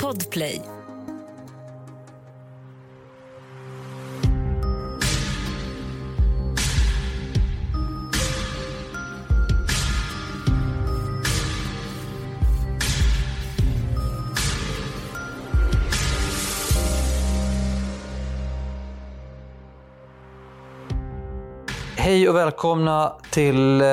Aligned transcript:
Podplay. 0.00 0.62
Hej 21.96 22.28
och 22.28 22.36
välkomna 22.36 23.12
till 23.30 23.80
eh, 23.80 23.86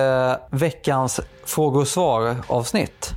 veckans 0.52 1.20
frågor 1.46 1.82
och 1.82 1.88
svar 1.88 2.36
avsnitt. 2.48 3.14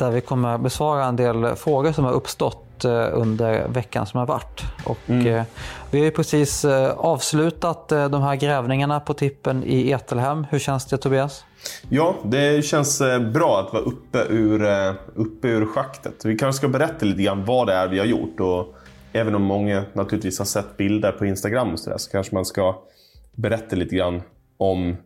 Där 0.00 0.10
vi 0.10 0.20
kommer 0.20 0.58
besvara 0.58 1.04
en 1.04 1.16
del 1.16 1.56
frågor 1.56 1.92
som 1.92 2.04
har 2.04 2.12
uppstått 2.12 2.84
eh, 2.84 3.08
under 3.12 3.68
veckan 3.68 4.06
som 4.06 4.18
har 4.18 4.26
varit. 4.26 4.62
Och, 4.84 5.10
eh, 5.10 5.44
vi 5.90 5.98
har 5.98 6.04
ju 6.04 6.10
precis 6.10 6.64
eh, 6.64 6.90
avslutat 6.90 7.88
de 7.88 8.22
här 8.22 8.36
grävningarna 8.36 9.00
på 9.00 9.14
tippen 9.14 9.64
i 9.64 9.90
Etelhem. 9.90 10.46
Hur 10.50 10.58
känns 10.58 10.86
det 10.86 10.96
Tobias? 10.96 11.44
Ja, 11.88 12.16
det 12.24 12.64
känns 12.64 13.02
bra 13.32 13.60
att 13.60 13.72
vara 13.72 13.82
uppe 13.82 14.18
ur, 14.28 14.62
uppe 15.14 15.48
ur 15.48 15.66
schaktet. 15.66 16.24
Vi 16.24 16.38
kanske 16.38 16.58
ska 16.58 16.68
berätta 16.68 17.06
lite 17.06 17.22
grann 17.22 17.44
vad 17.44 17.66
det 17.66 17.74
är 17.74 17.88
vi 17.88 17.98
har 17.98 18.06
gjort. 18.06 18.40
Och 18.40 18.74
även 19.12 19.34
om 19.34 19.42
många 19.42 19.84
naturligtvis 19.92 20.38
har 20.38 20.46
sett 20.46 20.76
bilder 20.76 21.12
på 21.12 21.26
Instagram 21.26 21.72
och 21.72 21.80
så, 21.80 21.90
där, 21.90 21.98
så 21.98 22.10
kanske 22.10 22.34
man 22.34 22.44
ska 22.44 22.82
berätta 23.36 23.76
lite 23.76 23.96
grann 23.96 24.22
om 24.56 24.96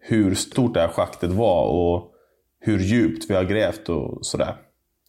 hur 0.00 0.34
stort 0.34 0.74
det 0.74 0.80
här 0.80 0.88
schaktet 0.88 1.30
var 1.30 1.64
och 1.64 2.11
hur 2.62 2.78
djupt 2.78 3.30
vi 3.30 3.34
har 3.34 3.44
grävt 3.44 3.88
och 3.88 4.26
sådär. 4.26 4.56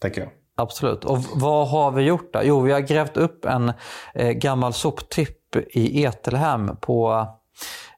Tänker 0.00 0.20
jag. 0.20 0.30
Absolut. 0.56 1.04
Och 1.04 1.18
vad 1.34 1.68
har 1.68 1.90
vi 1.90 2.02
gjort 2.02 2.32
då? 2.32 2.40
Jo, 2.42 2.60
vi 2.60 2.72
har 2.72 2.80
grävt 2.80 3.16
upp 3.16 3.44
en 3.44 3.72
eh, 4.14 4.30
gammal 4.30 4.72
soptipp 4.72 5.56
i 5.56 6.04
Etelhem 6.04 6.76
på 6.80 7.26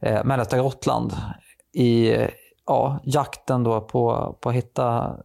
eh, 0.01 0.25
mellersta 0.25 0.59
Gotland 0.59 1.13
i 1.75 2.15
eh, 2.15 2.29
ja, 2.67 3.01
jakten 3.05 3.65
då 3.65 3.81
på, 3.81 4.37
på 4.41 4.49
att 4.49 4.55
hitta 4.55 5.17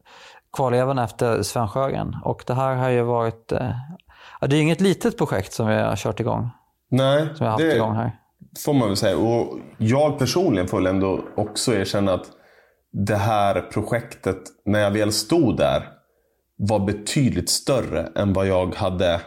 kvarlevorna 0.58 1.04
efter 1.04 1.42
Sven 1.42 1.68
Sjögren. 1.68 2.16
Och 2.24 2.44
det 2.48 2.54
här 2.54 2.76
har 2.76 2.90
ju 2.90 3.02
varit... 3.02 3.52
Eh, 3.52 3.72
ja, 4.42 4.48
det 4.48 4.56
är 4.56 4.62
inget 4.62 4.82
litet 4.82 5.18
projekt 5.18 5.54
som 5.54 5.68
vi 5.68 5.76
har 5.76 5.96
kört 5.96 6.20
igång. 6.20 6.50
Nej, 6.90 7.26
Som 7.26 7.36
vi 7.40 7.44
har 7.46 7.52
haft 7.52 7.64
det 7.64 7.76
igång 7.76 7.96
här. 7.96 8.12
får 8.66 8.74
man 8.74 8.88
väl 8.88 8.98
säga. 8.98 9.18
Och 9.18 9.60
jag 9.78 10.20
personligen 10.20 10.68
får 10.68 10.78
väl 10.78 10.88
ändå 10.88 11.20
också 11.36 11.74
erkänna 11.74 12.14
att 12.14 12.26
det 12.92 13.16
här 13.16 13.62
projektet, 13.62 14.38
när 14.66 14.80
jag 14.80 14.92
väl 14.92 15.12
stod 15.12 15.58
där, 15.58 15.90
var 16.56 16.80
betydligt 16.80 17.50
större 17.50 18.10
än 18.16 18.34
vad 18.34 18.48
jag 18.48 18.76
hade 18.76 19.22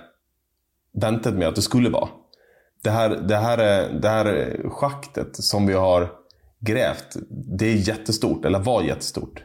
väntat 1.00 1.34
mig 1.34 1.46
att 1.46 1.54
det 1.56 1.62
skulle 1.62 1.90
vara. 1.90 2.08
Det 2.84 2.90
här, 2.90 3.08
det 3.10 3.36
här, 3.36 3.58
är- 3.58 3.92
det 4.00 4.08
här 4.08 4.56
schaktet 4.70 5.36
som 5.36 5.66
vi 5.66 5.72
har 5.74 6.08
grävt, 6.60 7.16
det 7.58 7.66
är 7.66 7.88
jättestort, 7.88 8.44
eller 8.44 8.58
var 8.58 8.82
jättestort. 8.82 9.42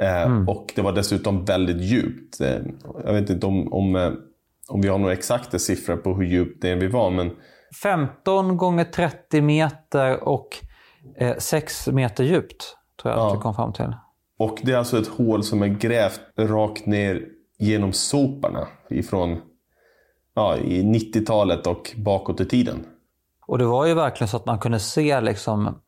Eh, 0.00 0.22
Och 0.48 0.72
det 0.76 0.82
var 0.82 0.92
dessutom 0.92 1.44
väldigt 1.44 1.80
djupt. 1.80 2.40
Eh, 2.40 2.58
jag 3.04 3.12
vet 3.12 3.30
inte 3.30 3.46
om, 3.46 3.72
om, 3.72 3.96
eh, 3.96 4.10
om 4.68 4.80
vi 4.80 4.88
har 4.88 4.98
några 4.98 5.12
exakta 5.12 5.58
siffror 5.58 5.96
på 5.96 6.14
hur 6.14 6.24
djupt 6.26 6.62
det 6.62 6.74
vi 6.74 6.86
var, 6.86 7.10
men 7.10 7.30
15 7.82 8.56
gånger 8.56 8.84
30 8.84 9.40
meter 9.40 10.24
och 10.28 10.48
eh, 11.18 11.36
6 11.38 11.88
meter 11.88 12.24
djupt. 12.24 12.75
Tror 13.02 13.14
jag 13.14 13.20
att 13.22 13.28
Ja. 13.30 13.34
vi 13.34 13.40
kom 13.42 13.54
fram 13.54 13.72
till. 13.72 13.94
Och 14.38 14.58
det 14.62 14.72
är 14.72 14.76
alltså 14.76 14.98
ett 14.98 15.08
hål 15.08 15.44
som 15.44 15.62
är 15.62 15.66
grävt 15.66 16.20
rakt 16.38 16.86
ner 16.86 17.22
genom 17.58 17.92
soporna 17.92 18.66
ifrån 18.90 19.40
ja, 20.34 20.56
i 20.56 20.82
90-talet 20.82 21.66
och 21.66 21.94
bakåt 21.96 22.40
i 22.40 22.44
tiden. 22.44 22.86
Och 23.46 23.58
det 23.58 23.64
var 23.64 23.86
ju 23.86 23.94
verkligen 23.94 24.28
så 24.28 24.36
att 24.36 24.46
man 24.46 24.58
kunde 24.58 24.78
se 24.78 25.20
liksom 25.20 25.78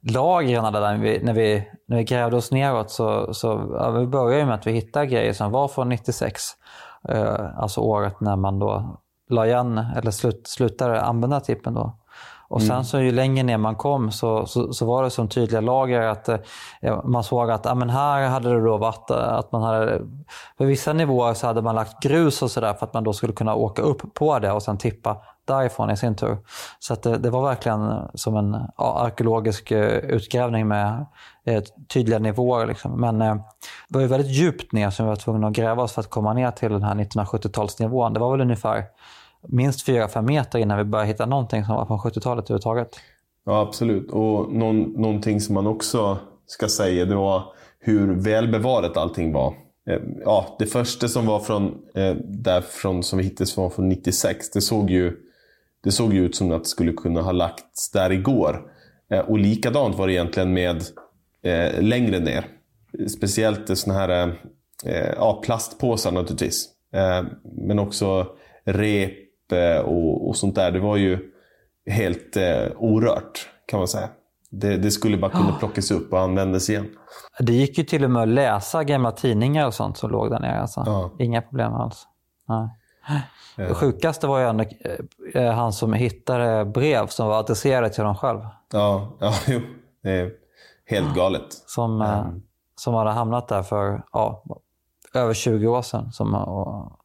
lagren 0.00 0.72
där 0.72 0.80
när 0.80 0.98
vi, 0.98 1.22
när 1.22 1.32
vi, 1.32 1.68
när 1.86 1.96
vi 1.96 2.04
grävde 2.04 2.36
oss 2.36 2.50
neråt. 2.52 2.90
Så, 2.90 3.34
så, 3.34 3.46
ja, 3.78 3.90
vi 3.90 4.06
började 4.06 4.38
ju 4.40 4.46
med 4.46 4.54
att 4.54 4.66
vi 4.66 4.72
hittade 4.72 5.06
grejer 5.06 5.32
som 5.32 5.50
var 5.52 5.68
från 5.68 5.88
96. 5.88 6.42
Eh, 7.08 7.58
alltså 7.58 7.80
året 7.80 8.20
när 8.20 8.36
man 8.36 8.58
då 8.58 9.00
la 9.28 9.46
igen, 9.46 9.78
eller 9.96 10.10
slut, 10.10 10.46
slutade 10.46 11.00
använda 11.02 11.40
tippen 11.40 11.74
då. 11.74 11.98
Och 12.54 12.62
sen 12.62 12.84
så 12.84 13.00
ju 13.00 13.12
längre 13.12 13.42
ner 13.42 13.58
man 13.58 13.76
kom 13.76 14.12
så, 14.12 14.46
så, 14.46 14.72
så 14.72 14.86
var 14.86 15.02
det 15.02 15.10
som 15.10 15.28
tydliga 15.28 15.60
lager 15.60 16.00
att 16.00 16.28
eh, 16.28 17.04
man 17.04 17.24
såg 17.24 17.50
att 17.50 17.64
ja, 17.64 17.74
men 17.74 17.90
här 17.90 18.28
hade 18.28 18.54
det 18.54 18.64
då 18.64 18.76
varit 18.76 19.10
eh, 19.10 19.16
att 19.16 19.52
man 19.52 19.62
hade, 19.62 20.00
på 20.58 20.64
vissa 20.64 20.92
nivåer 20.92 21.34
så 21.34 21.46
hade 21.46 21.62
man 21.62 21.74
lagt 21.74 22.02
grus 22.02 22.42
och 22.42 22.50
sådär 22.50 22.74
för 22.74 22.86
att 22.86 22.94
man 22.94 23.04
då 23.04 23.12
skulle 23.12 23.32
kunna 23.32 23.54
åka 23.54 23.82
upp 23.82 24.14
på 24.14 24.38
det 24.38 24.52
och 24.52 24.62
sen 24.62 24.78
tippa 24.78 25.16
därifrån 25.44 25.90
i 25.90 25.96
sin 25.96 26.16
tur. 26.16 26.36
Så 26.78 26.94
det, 26.94 27.18
det 27.18 27.30
var 27.30 27.42
verkligen 27.42 28.08
som 28.14 28.36
en 28.36 28.56
ja, 28.76 28.98
arkeologisk 28.98 29.70
eh, 29.70 29.98
utgrävning 29.98 30.68
med 30.68 31.06
eh, 31.44 31.62
tydliga 31.92 32.18
nivåer. 32.18 32.66
Liksom. 32.66 33.00
Men 33.00 33.22
eh, 33.22 33.34
det 33.88 33.94
var 33.94 34.00
ju 34.00 34.06
väldigt 34.06 34.32
djupt 34.32 34.72
ner 34.72 34.90
som 34.90 35.06
vi 35.06 35.08
var 35.08 35.16
tvungna 35.16 35.46
att 35.46 35.52
gräva 35.52 35.82
oss 35.82 35.92
för 35.92 36.00
att 36.00 36.10
komma 36.10 36.32
ner 36.32 36.50
till 36.50 36.72
den 36.72 36.82
här 36.82 36.94
1970-talsnivån. 36.94 38.14
Det 38.14 38.20
var 38.20 38.30
väl 38.30 38.40
ungefär 38.40 38.84
minst 39.48 39.88
4-5 39.88 40.22
meter 40.22 40.58
innan 40.58 40.78
vi 40.78 40.84
började 40.84 41.08
hitta 41.08 41.26
någonting 41.26 41.64
som 41.64 41.74
var 41.74 41.86
från 41.86 41.98
70-talet 41.98 42.44
överhuvudtaget. 42.44 43.00
Ja, 43.46 43.60
absolut. 43.60 44.10
Och 44.10 44.52
någon, 44.52 44.82
någonting 44.82 45.40
som 45.40 45.54
man 45.54 45.66
också 45.66 46.18
ska 46.46 46.68
säga, 46.68 47.04
det 47.04 47.14
var 47.14 47.42
hur 47.78 48.14
välbevarat 48.14 48.96
allting 48.96 49.32
var. 49.32 49.54
Eh, 49.90 50.00
ja, 50.24 50.56
det 50.58 50.66
första 50.66 51.08
som 51.08 51.26
var 51.26 51.40
från, 51.40 51.74
eh, 51.94 52.14
därifrån, 52.24 53.02
som 53.02 53.18
vi 53.18 53.24
hittade 53.24 53.50
var 53.56 53.70
från 53.70 53.88
96, 53.88 54.50
det 54.50 54.60
såg 54.60 54.90
ju, 54.90 55.16
det 55.84 55.92
såg 55.92 56.14
ju 56.14 56.24
ut 56.24 56.36
som 56.36 56.52
att 56.52 56.62
det 56.64 56.68
skulle 56.68 56.92
kunna 56.92 57.22
ha 57.22 57.32
lagts 57.32 57.90
där 57.90 58.12
igår. 58.12 58.62
Eh, 59.10 59.18
och 59.18 59.38
likadant 59.38 59.96
var 59.96 60.06
det 60.06 60.12
egentligen 60.12 60.52
med 60.52 60.82
eh, 61.42 61.82
längre 61.82 62.18
ner. 62.18 62.46
Speciellt 63.08 63.78
såna 63.78 63.98
här 63.98 64.38
eh, 64.84 65.12
ja, 65.16 65.40
plastpåsar 65.44 66.12
naturligtvis. 66.12 66.68
Eh, 66.92 67.24
men 67.56 67.78
också 67.78 68.26
rep 68.64 69.23
och, 69.84 70.28
och 70.28 70.36
sånt 70.36 70.54
där. 70.54 70.70
Det 70.70 70.80
var 70.80 70.96
ju 70.96 71.30
helt 71.86 72.36
eh, 72.36 72.66
orört 72.76 73.48
kan 73.66 73.78
man 73.78 73.88
säga. 73.88 74.08
Det, 74.50 74.76
det 74.76 74.90
skulle 74.90 75.16
bara 75.16 75.30
kunna 75.30 75.52
plockas 75.52 75.90
upp 75.90 76.12
och 76.12 76.20
användas 76.20 76.70
igen. 76.70 76.88
Det 77.38 77.52
gick 77.52 77.78
ju 77.78 77.84
till 77.84 78.04
och 78.04 78.10
med 78.10 78.22
att 78.22 78.28
läsa 78.28 78.84
gamla 78.84 79.12
tidningar 79.12 79.66
och 79.66 79.74
sånt 79.74 79.98
som 79.98 80.10
låg 80.10 80.30
där 80.30 80.40
nere. 80.40 80.60
Alltså. 80.60 80.82
Ja. 80.86 81.10
Inga 81.18 81.42
problem 81.42 81.74
alls. 81.74 82.06
Nej. 82.48 82.68
Det 83.56 83.74
sjukaste 83.74 84.26
var 84.26 84.38
ju 84.38 84.46
ändå 84.46 84.64
eh, 85.34 85.52
han 85.52 85.72
som 85.72 85.92
hittade 85.92 86.64
brev 86.64 87.06
som 87.06 87.28
var 87.28 87.38
adresserade 87.38 87.90
till 87.90 88.02
honom 88.02 88.16
själv. 88.16 88.40
Ja, 88.72 89.16
ja 89.20 89.34
jo. 89.46 89.60
Det 90.02 90.10
är 90.10 90.30
helt 90.86 91.14
galet. 91.14 91.46
Som, 91.66 92.00
eh, 92.00 92.26
som 92.76 92.94
hade 92.94 93.10
hamnat 93.10 93.48
där 93.48 93.62
för 93.62 94.02
ja, 94.12 94.44
över 95.14 95.34
20 95.34 95.66
år 95.66 95.82
sedan. 95.82 96.12
Som, 96.12 96.34
och, 96.34 96.98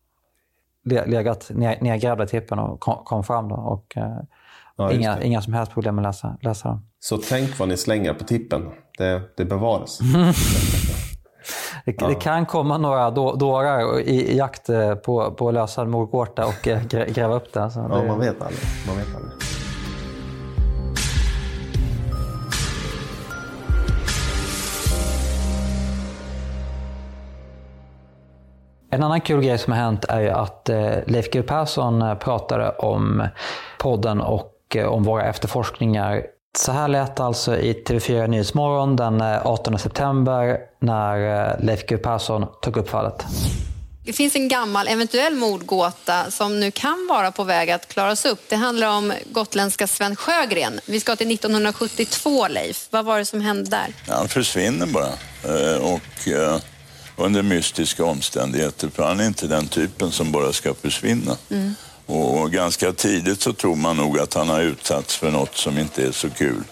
legat 0.86 1.52
nedgrävda 1.82 2.24
i 2.24 2.28
tippen 2.28 2.60
och 2.60 2.80
kom, 2.80 3.04
kom 3.04 3.24
fram. 3.24 3.48
Då, 3.48 3.56
och, 3.56 3.98
eh, 3.98 4.18
Ja, 4.80 4.92
inga, 4.92 5.22
inga 5.22 5.42
som 5.42 5.54
helst 5.54 5.72
problem 5.72 5.96
med 5.96 6.06
att 6.06 6.16
läsa, 6.16 6.38
läsa 6.42 6.68
dem. 6.70 6.86
Så 7.00 7.18
tänk 7.18 7.60
vad 7.60 7.68
ni 7.68 7.78
slänger 7.78 8.14
på 8.14 8.24
tippen. 8.24 8.70
Det, 8.98 9.22
det 9.38 9.46
bevaras. 9.46 10.00
Det, 11.86 11.92
det 12.08 12.16
kan 12.16 12.46
komma 12.46 12.78
några 12.78 13.12
då, 13.12 13.36
dårar 13.36 14.00
i, 14.00 14.32
i 14.32 14.38
jakt 14.38 14.70
eh, 14.70 14.96
på, 14.96 15.32
på 15.32 15.48
att 15.48 15.54
lösa 15.54 15.82
en 15.82 15.94
och 16.46 16.68
eh, 16.68 16.84
grä, 16.90 17.06
gräva 17.10 17.36
upp 17.36 17.54
det. 17.54 17.72
Så 17.72 17.80
Ja, 17.80 17.98
det 17.98 18.08
man 18.08 18.20
vet 18.20 18.42
aldrig. 18.42 18.60
Man 18.88 18.98
vet 18.98 19.16
aldrig. 19.16 19.49
En 28.92 29.04
annan 29.04 29.22
kul 29.22 29.42
grej 29.42 29.58
som 29.58 29.74
har 29.74 29.80
hänt 29.80 30.06
är 30.06 30.22
ju 30.22 30.30
att 30.30 30.70
eh, 30.70 30.92
Leif 31.08 31.32
GW 31.32 31.48
Persson 31.48 32.02
eh, 32.02 32.16
pratade 32.16 32.70
om 32.70 33.28
podden 33.78 34.22
och 34.22 34.54
eh, 34.76 34.86
om 34.86 35.04
våra 35.04 35.26
efterforskningar. 35.26 36.24
Så 36.58 36.72
här 36.72 36.88
lät 36.88 37.16
det 37.16 37.24
alltså 37.24 37.58
i 37.58 37.74
TV4 37.74 38.28
Nyhetsmorgon 38.28 38.96
den 38.96 39.22
eh, 39.22 39.48
18 39.48 39.80
september 39.80 40.58
när 40.82 41.18
Leif 41.64 41.86
GW 41.86 42.04
Persson 42.04 42.46
tog 42.62 42.78
upp 42.78 42.90
fallet. 42.90 43.26
Det 44.06 44.14
finns 44.14 44.36
en 44.36 44.48
gammal 44.48 44.88
eventuell 44.88 45.36
mordgåta 45.36 46.32
som 46.32 46.60
nu 46.60 46.72
kan 46.72 47.08
vara 47.10 47.32
på 47.32 47.44
väg 47.44 47.72
att 47.72 47.88
klaras 47.88 48.26
upp. 48.26 48.40
Det 48.50 48.56
handlar 48.56 48.98
om 48.98 49.14
gotländska 49.32 49.88
Sven 49.88 50.16
Sjögren. 50.16 50.80
Vi 50.86 51.00
ska 51.00 51.16
till 51.16 51.32
1972, 51.32 52.48
Leif. 52.48 52.88
Vad 52.90 53.06
var 53.06 53.20
det 53.20 53.26
som 53.26 53.42
hände 53.42 53.70
där? 53.70 53.88
Han 54.08 54.28
försvinner 54.28 54.86
bara. 54.88 55.10
Och 55.82 56.28
under 57.20 57.42
mystiska 57.42 58.06
omständigheter. 58.06 58.90
För 58.90 59.04
han 59.04 59.20
är 59.20 59.28
inte 59.28 59.48
den 59.48 59.68
typen 59.68 60.12
som 60.12 60.32
bara 60.32 60.54
ska 60.54 60.74
försvinna. 60.74 61.38
Och 62.06 62.52
ganska 62.52 62.94
tidigt 62.94 63.42
så 63.42 63.54
tror 63.54 63.76
man 63.76 63.98
nog 63.98 64.20
att 64.20 64.34
han 64.34 64.50
har 64.50 64.62
utsatts 64.62 65.16
för 65.16 65.32
något 65.32 65.58
som 65.58 65.78
inte 65.78 66.04
är 66.04 66.12
så 66.12 66.30
kul. 66.30 66.64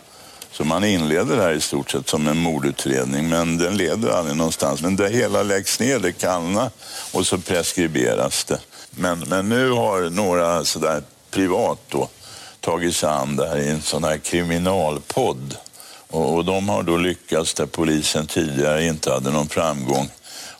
Så 0.52 0.64
man 0.64 0.84
inleder 0.84 1.38
det 1.38 1.44
här 1.44 1.54
i 1.54 1.62
stort 1.62 1.92
sett 1.92 2.10
som 2.10 2.28
en 2.28 2.38
mordutredning, 2.38 3.30
men 3.30 3.58
den 3.58 3.78
leder 3.78 4.10
aldrig 4.10 4.38
någonstans. 4.38 4.82
Men 4.82 4.96
det 4.96 5.10
hela 5.10 5.44
läggs 5.44 5.80
ner, 5.80 6.00
det 6.00 6.12
kallnar 6.12 6.70
och 7.14 7.28
så 7.28 7.38
preskriberas 7.38 8.44
det. 8.44 8.60
Men, 8.92 9.20
men 9.20 9.50
nu 9.50 9.72
har 9.72 10.10
några 10.10 10.66
sådär 10.66 11.04
privat 11.32 11.80
då 11.90 12.10
tagit 12.60 12.96
sig 12.96 13.10
an 13.10 13.36
det 13.36 13.48
här 13.50 13.58
i 13.58 13.70
en 13.70 13.82
sån 13.82 14.04
här 14.04 14.18
kriminalpodd. 14.18 15.56
Och, 16.08 16.36
och 16.36 16.46
de 16.46 16.70
har 16.70 16.84
då 16.84 16.98
lyckats 16.98 17.54
där 17.54 17.66
polisen 17.66 18.28
tidigare 18.28 18.86
inte 18.86 19.12
hade 19.12 19.32
någon 19.32 19.50
framgång. 19.50 20.10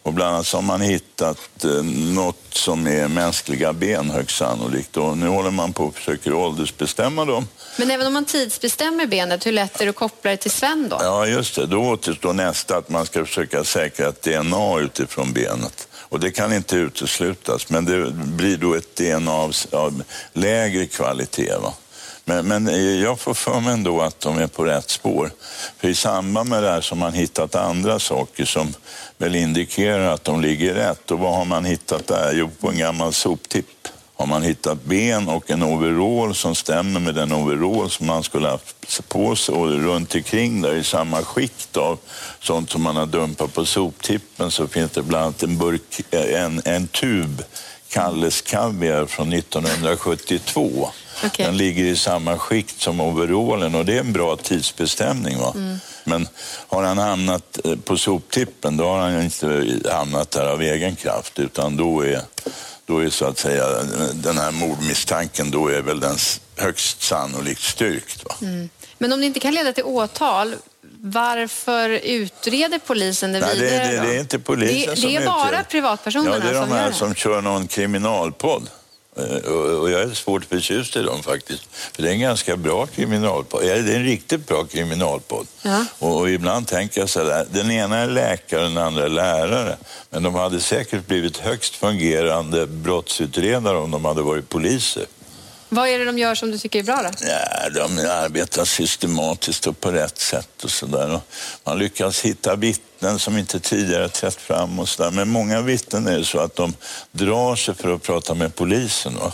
Och 0.08 0.14
bland 0.14 0.34
annat 0.36 0.48
så 0.48 0.58
har 0.58 0.62
man 0.62 0.82
hittat 0.82 1.64
eh, 1.64 1.84
något 2.14 2.44
som 2.50 2.88
är 2.88 3.08
mänskliga 3.08 3.74
ben 3.74 4.10
högst 4.10 4.38
sannolikt. 4.38 4.98
Och 4.98 5.18
nu 5.18 5.28
håller 5.28 5.52
man 5.52 5.74
på 5.74 5.84
och 5.84 5.96
försöker 5.96 6.34
åldersbestämma 6.34 7.26
dem. 7.26 7.48
Men 7.78 7.92
även 7.92 8.08
om 8.08 8.14
man 8.14 8.26
tidsbestämmer 8.26 9.06
benet, 9.06 9.46
hur 9.46 9.52
lätt 9.52 9.82
är 9.82 9.86
det 9.86 9.90
att 9.90 9.96
koppla 9.96 10.32
det 10.32 10.38
till 10.38 10.52
Sven 10.52 10.88
då? 10.90 10.98
Ja, 11.02 11.28
just 11.28 11.56
det. 11.56 11.66
Då 11.66 11.78
återstår 11.78 12.34
nästa 12.34 12.78
att 12.78 12.90
man 12.90 13.06
ska 13.06 13.26
försöka 13.26 13.64
säkra 13.64 14.08
ett 14.08 14.22
DNA 14.22 14.80
utifrån 14.80 15.34
benet. 15.34 15.88
Och 15.94 16.20
det 16.20 16.32
kan 16.32 16.54
inte 16.54 16.76
uteslutas, 16.76 17.70
men 17.70 17.86
det 17.86 18.12
blir 18.12 18.58
då 18.58 18.74
ett 18.74 18.96
DNA 18.96 19.32
av, 19.32 19.54
av 19.72 20.04
lägre 20.34 20.86
kvalitet. 20.86 21.54
Va? 21.62 21.74
Men, 22.30 22.48
men 22.48 22.68
eh, 22.68 23.04
jag 23.04 23.20
får 23.20 23.34
för 23.34 23.60
mig 23.60 23.74
ändå 23.74 24.02
att 24.02 24.20
de 24.20 24.38
är 24.38 24.48
på 24.48 24.66
rätt 24.66 24.90
spår. 24.90 25.32
För 25.78 25.88
i 25.88 25.96
samband 25.96 26.50
med 26.50 26.64
det 26.64 26.70
här 26.70 26.82
så 26.82 26.96
har 26.96 27.00
man 27.00 27.14
hittat 27.14 27.56
andra 27.56 28.00
saker 28.00 28.46
som 28.46 28.74
väl 29.18 29.36
indikerar 29.36 30.14
att 30.14 30.24
de 30.24 30.42
ligger 30.42 30.74
rätt. 30.74 31.12
Och 31.12 31.20
vad 31.20 31.36
har 31.36 31.46
man 31.46 31.66
hittat 31.66 32.08
där? 32.08 32.34
Jo, 32.34 32.50
på 32.60 32.70
en 32.70 32.78
gammal 32.78 33.14
soptipp 33.14 33.88
har 34.16 34.26
man 34.26 34.44
hittat 34.44 34.84
ben 34.84 35.30
och 35.30 35.52
en 35.52 35.64
overall 35.64 36.36
som 36.36 36.56
stämmer 36.56 37.00
med 37.00 37.16
den 37.16 37.32
overall 37.32 37.90
som 37.90 38.08
man 38.08 38.24
skulle 38.24 38.48
haft 38.48 39.10
på 39.10 39.36
sig 39.36 39.56
och 39.56 39.68
runt 39.68 40.16
omkring 40.16 40.62
där 40.62 40.76
i 40.76 40.84
samma 40.84 41.22
skikt 41.22 41.78
av 41.78 42.00
sånt 42.40 42.70
som 42.70 42.82
man 42.82 42.96
har 42.96 43.06
dumpat 43.06 43.54
på 43.54 43.66
soptippen 43.66 44.52
så 44.52 44.68
finns 44.68 44.92
det 44.92 45.02
bland 45.02 45.24
annat 45.24 45.44
en, 45.44 45.58
burk, 45.58 46.02
eh, 46.12 46.44
en, 46.44 46.62
en 46.66 46.88
tub 46.88 47.44
Kalles 47.90 48.42
kaviar 48.42 49.06
från 49.06 49.34
1972. 49.34 50.90
Okay. 51.26 51.46
Den 51.46 51.58
ligger 51.58 51.84
i 51.84 51.96
samma 51.96 52.38
skikt 52.38 52.82
som 52.82 53.00
overallen 53.02 53.76
och 53.76 53.86
det 53.86 53.94
är 53.94 54.00
en 54.00 54.14
bra 54.14 54.36
tidsbestämning. 54.36 55.38
Va? 55.38 55.52
Mm. 55.56 55.80
Men 56.04 56.28
har 56.68 56.84
han 56.84 56.98
hamnat 56.98 57.60
eh, 57.66 57.76
på 57.76 57.98
soptippen 57.98 58.78
då 58.78 58.84
har 58.84 58.98
han 58.98 59.22
inte 59.22 59.68
hamnat 59.92 60.32
där 60.32 60.46
av 60.46 60.62
egen 60.62 60.96
kraft 60.96 61.40
utan 61.40 61.78
då 61.78 62.02
är, 62.02 62.22
då 62.86 63.00
är 63.00 63.10
så 63.10 63.26
att 63.26 63.38
säga 63.38 63.66
den 64.14 64.38
här 64.38 64.52
mordmisstanken 64.52 65.52
då 65.52 65.68
är 65.68 65.82
väl 65.82 66.00
den 66.00 66.18
högst 66.56 67.02
sannolikt 67.02 67.62
styrkt. 67.62 68.26
Va? 68.26 68.36
Mm. 68.42 68.70
Men 68.98 69.14
om 69.14 69.20
det 69.20 69.26
inte 69.26 69.40
kan 69.40 69.54
leda 69.54 69.74
till 69.74 69.84
åtal, 69.84 70.56
varför 71.02 71.90
utreder 71.90 72.80
polisen 72.80 73.34
det 73.34 73.40
Nej, 73.40 73.60
vidare? 73.60 73.88
Det, 73.88 74.02
det, 74.02 74.08
det 74.08 74.16
är 74.16 74.20
inte 74.20 74.40
polisen 74.40 74.90
det, 74.90 75.02
som 75.02 75.10
Det 75.10 75.16
är 75.16 75.26
bara 75.26 75.48
utreder. 75.48 75.64
privatpersonerna 75.64 76.36
som 76.36 76.46
gör 76.46 76.54
det? 76.54 76.58
Ja, 76.58 76.66
det 76.66 76.74
är 76.74 76.76
de 76.76 76.84
här 76.84 76.92
som 76.92 77.16
kör 77.16 77.42
någon 77.42 77.68
kriminalpodd. 77.68 78.70
Eh, 79.18 79.52
och 79.52 79.92
jag 79.92 80.02
är 80.02 80.14
svårt 80.14 80.46
förtjust 80.46 80.96
i 80.96 81.02
dem 81.02 81.24
faktiskt. 81.24 81.64
För 81.72 82.04
det 82.04 82.10
är 82.10 82.14
en 82.14 82.20
ganska 82.20 82.58
bra 82.58 82.86
kriminalpodd. 82.86 83.64
Ja, 83.64 83.74
det 83.74 83.94
är 83.94 83.96
en 83.96 84.04
riktigt 84.04 84.48
bra 84.48 84.64
kriminalpodd. 84.64 85.48
Ja. 85.62 85.86
Och, 86.00 86.20
och, 86.20 86.30
ibland 86.30 86.68
tänker 86.68 87.00
jag 87.00 87.10
så 87.10 87.30
här, 87.30 87.46
den 87.52 87.72
ena 87.72 87.98
är 87.98 88.08
läkare 88.08 88.64
och 88.64 88.70
den 88.70 88.84
andra 88.84 89.04
är 89.04 89.10
lärare. 89.10 89.78
Men 90.10 90.24
de 90.24 90.36
hade 90.36 90.60
säkert 90.60 91.08
blivit 91.08 91.38
högst 91.38 91.76
fungerande 91.76 92.68
brottsutredare 92.68 93.78
om 93.78 93.92
de 93.92 94.06
hade 94.06 94.22
varit 94.22 94.50
poliser. 94.50 95.06
Vad 95.70 95.88
är 95.88 96.00
det 96.00 96.06
de 96.06 96.18
gör 96.18 96.36
som 96.36 96.52
du 96.52 96.58
tycker 96.58 96.80
är 96.80 96.84
bra 96.84 97.02
då? 97.04 97.10
Ja, 97.28 97.70
de 97.70 98.08
arbetar 98.08 98.66
systematiskt 98.66 99.68
och 99.68 99.80
på 99.80 99.92
rätt 99.92 100.18
sätt 100.18 100.64
och 100.64 100.72
sådär. 100.72 101.20
Man 101.64 101.80
lyckas 101.80 102.22
hitta 102.22 102.56
vittnen 102.56 103.20
som 103.20 103.38
inte 103.38 103.60
tidigare 103.60 104.10
trätt 104.10 104.36
fram 104.36 104.80
och 104.80 104.90
sådär. 104.90 105.12
Men 105.12 105.30
många 105.30 105.62
vittnen 105.62 106.08
är 106.08 106.24
så 106.24 106.40
att 106.40 106.56
de 106.56 106.74
drar 107.12 107.56
sig 107.56 107.76
för 107.76 107.96
att 107.96 108.04
prata 108.04 108.34
med 108.34 108.56
polisen. 108.56 109.14
Va? 109.16 109.32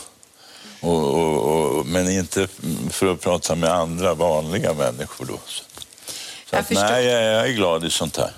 Och, 0.80 1.14
och, 1.14 1.78
och, 1.78 1.86
men 1.86 2.10
inte 2.10 2.48
för 2.90 3.12
att 3.12 3.20
prata 3.20 3.54
med 3.54 3.70
andra 3.70 4.14
vanliga 4.14 4.74
människor. 4.74 5.26
Då. 5.26 5.38
Så, 5.46 5.64
så 6.50 6.56
att, 6.56 6.70
nej, 6.70 7.04
jag, 7.06 7.22
jag 7.22 7.48
är 7.48 7.52
glad 7.52 7.84
i 7.84 7.90
sånt 7.90 8.16
här. 8.16 8.30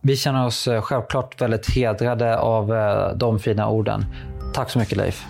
Vi 0.00 0.16
känner 0.16 0.46
oss 0.46 0.68
eh, 0.68 0.82
självklart 0.82 1.40
väldigt 1.40 1.70
hedrade 1.70 2.38
av 2.38 2.74
eh, 2.74 3.16
de 3.16 3.40
fina 3.40 3.68
orden. 3.68 4.06
Tack 4.54 4.70
så 4.70 4.78
mycket 4.78 4.96
Leif. 4.96 5.24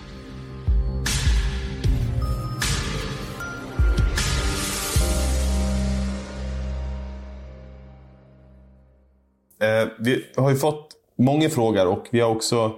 Vi 9.99 10.25
har 10.37 10.49
ju 10.49 10.55
fått 10.55 10.87
många 11.17 11.49
frågor 11.49 11.87
och 11.87 12.07
vi 12.11 12.19
har 12.19 12.29
också 12.29 12.71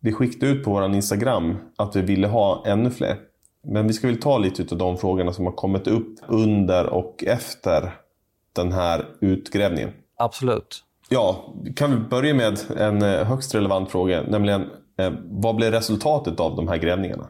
vi 0.00 0.12
skickade 0.12 0.52
ut 0.52 0.64
på 0.64 0.70
vår 0.70 0.94
Instagram 0.94 1.56
att 1.76 1.96
vi 1.96 2.02
ville 2.02 2.26
ha 2.26 2.62
ännu 2.66 2.90
fler. 2.90 3.16
Men 3.66 3.86
vi 3.86 3.92
ska 3.92 4.06
väl 4.06 4.20
ta 4.20 4.38
lite 4.38 4.74
av 4.74 4.78
de 4.78 4.98
frågorna 4.98 5.32
som 5.32 5.44
har 5.44 5.52
kommit 5.52 5.86
upp 5.86 6.18
under 6.28 6.86
och 6.86 7.24
efter 7.24 7.94
den 8.52 8.72
här 8.72 9.04
utgrävningen. 9.20 9.90
Absolut. 10.18 10.84
Ja, 11.08 11.54
kan 11.76 11.90
vi 11.90 11.96
börja 11.96 12.34
med 12.34 12.58
en 12.76 13.02
eh, 13.02 13.24
högst 13.24 13.54
relevant 13.54 13.90
fråga, 13.90 14.22
nämligen 14.22 14.62
eh, 14.98 15.12
vad 15.24 15.56
blev 15.56 15.72
resultatet 15.72 16.40
av 16.40 16.56
de 16.56 16.68
här 16.68 16.76
grävningarna? 16.76 17.28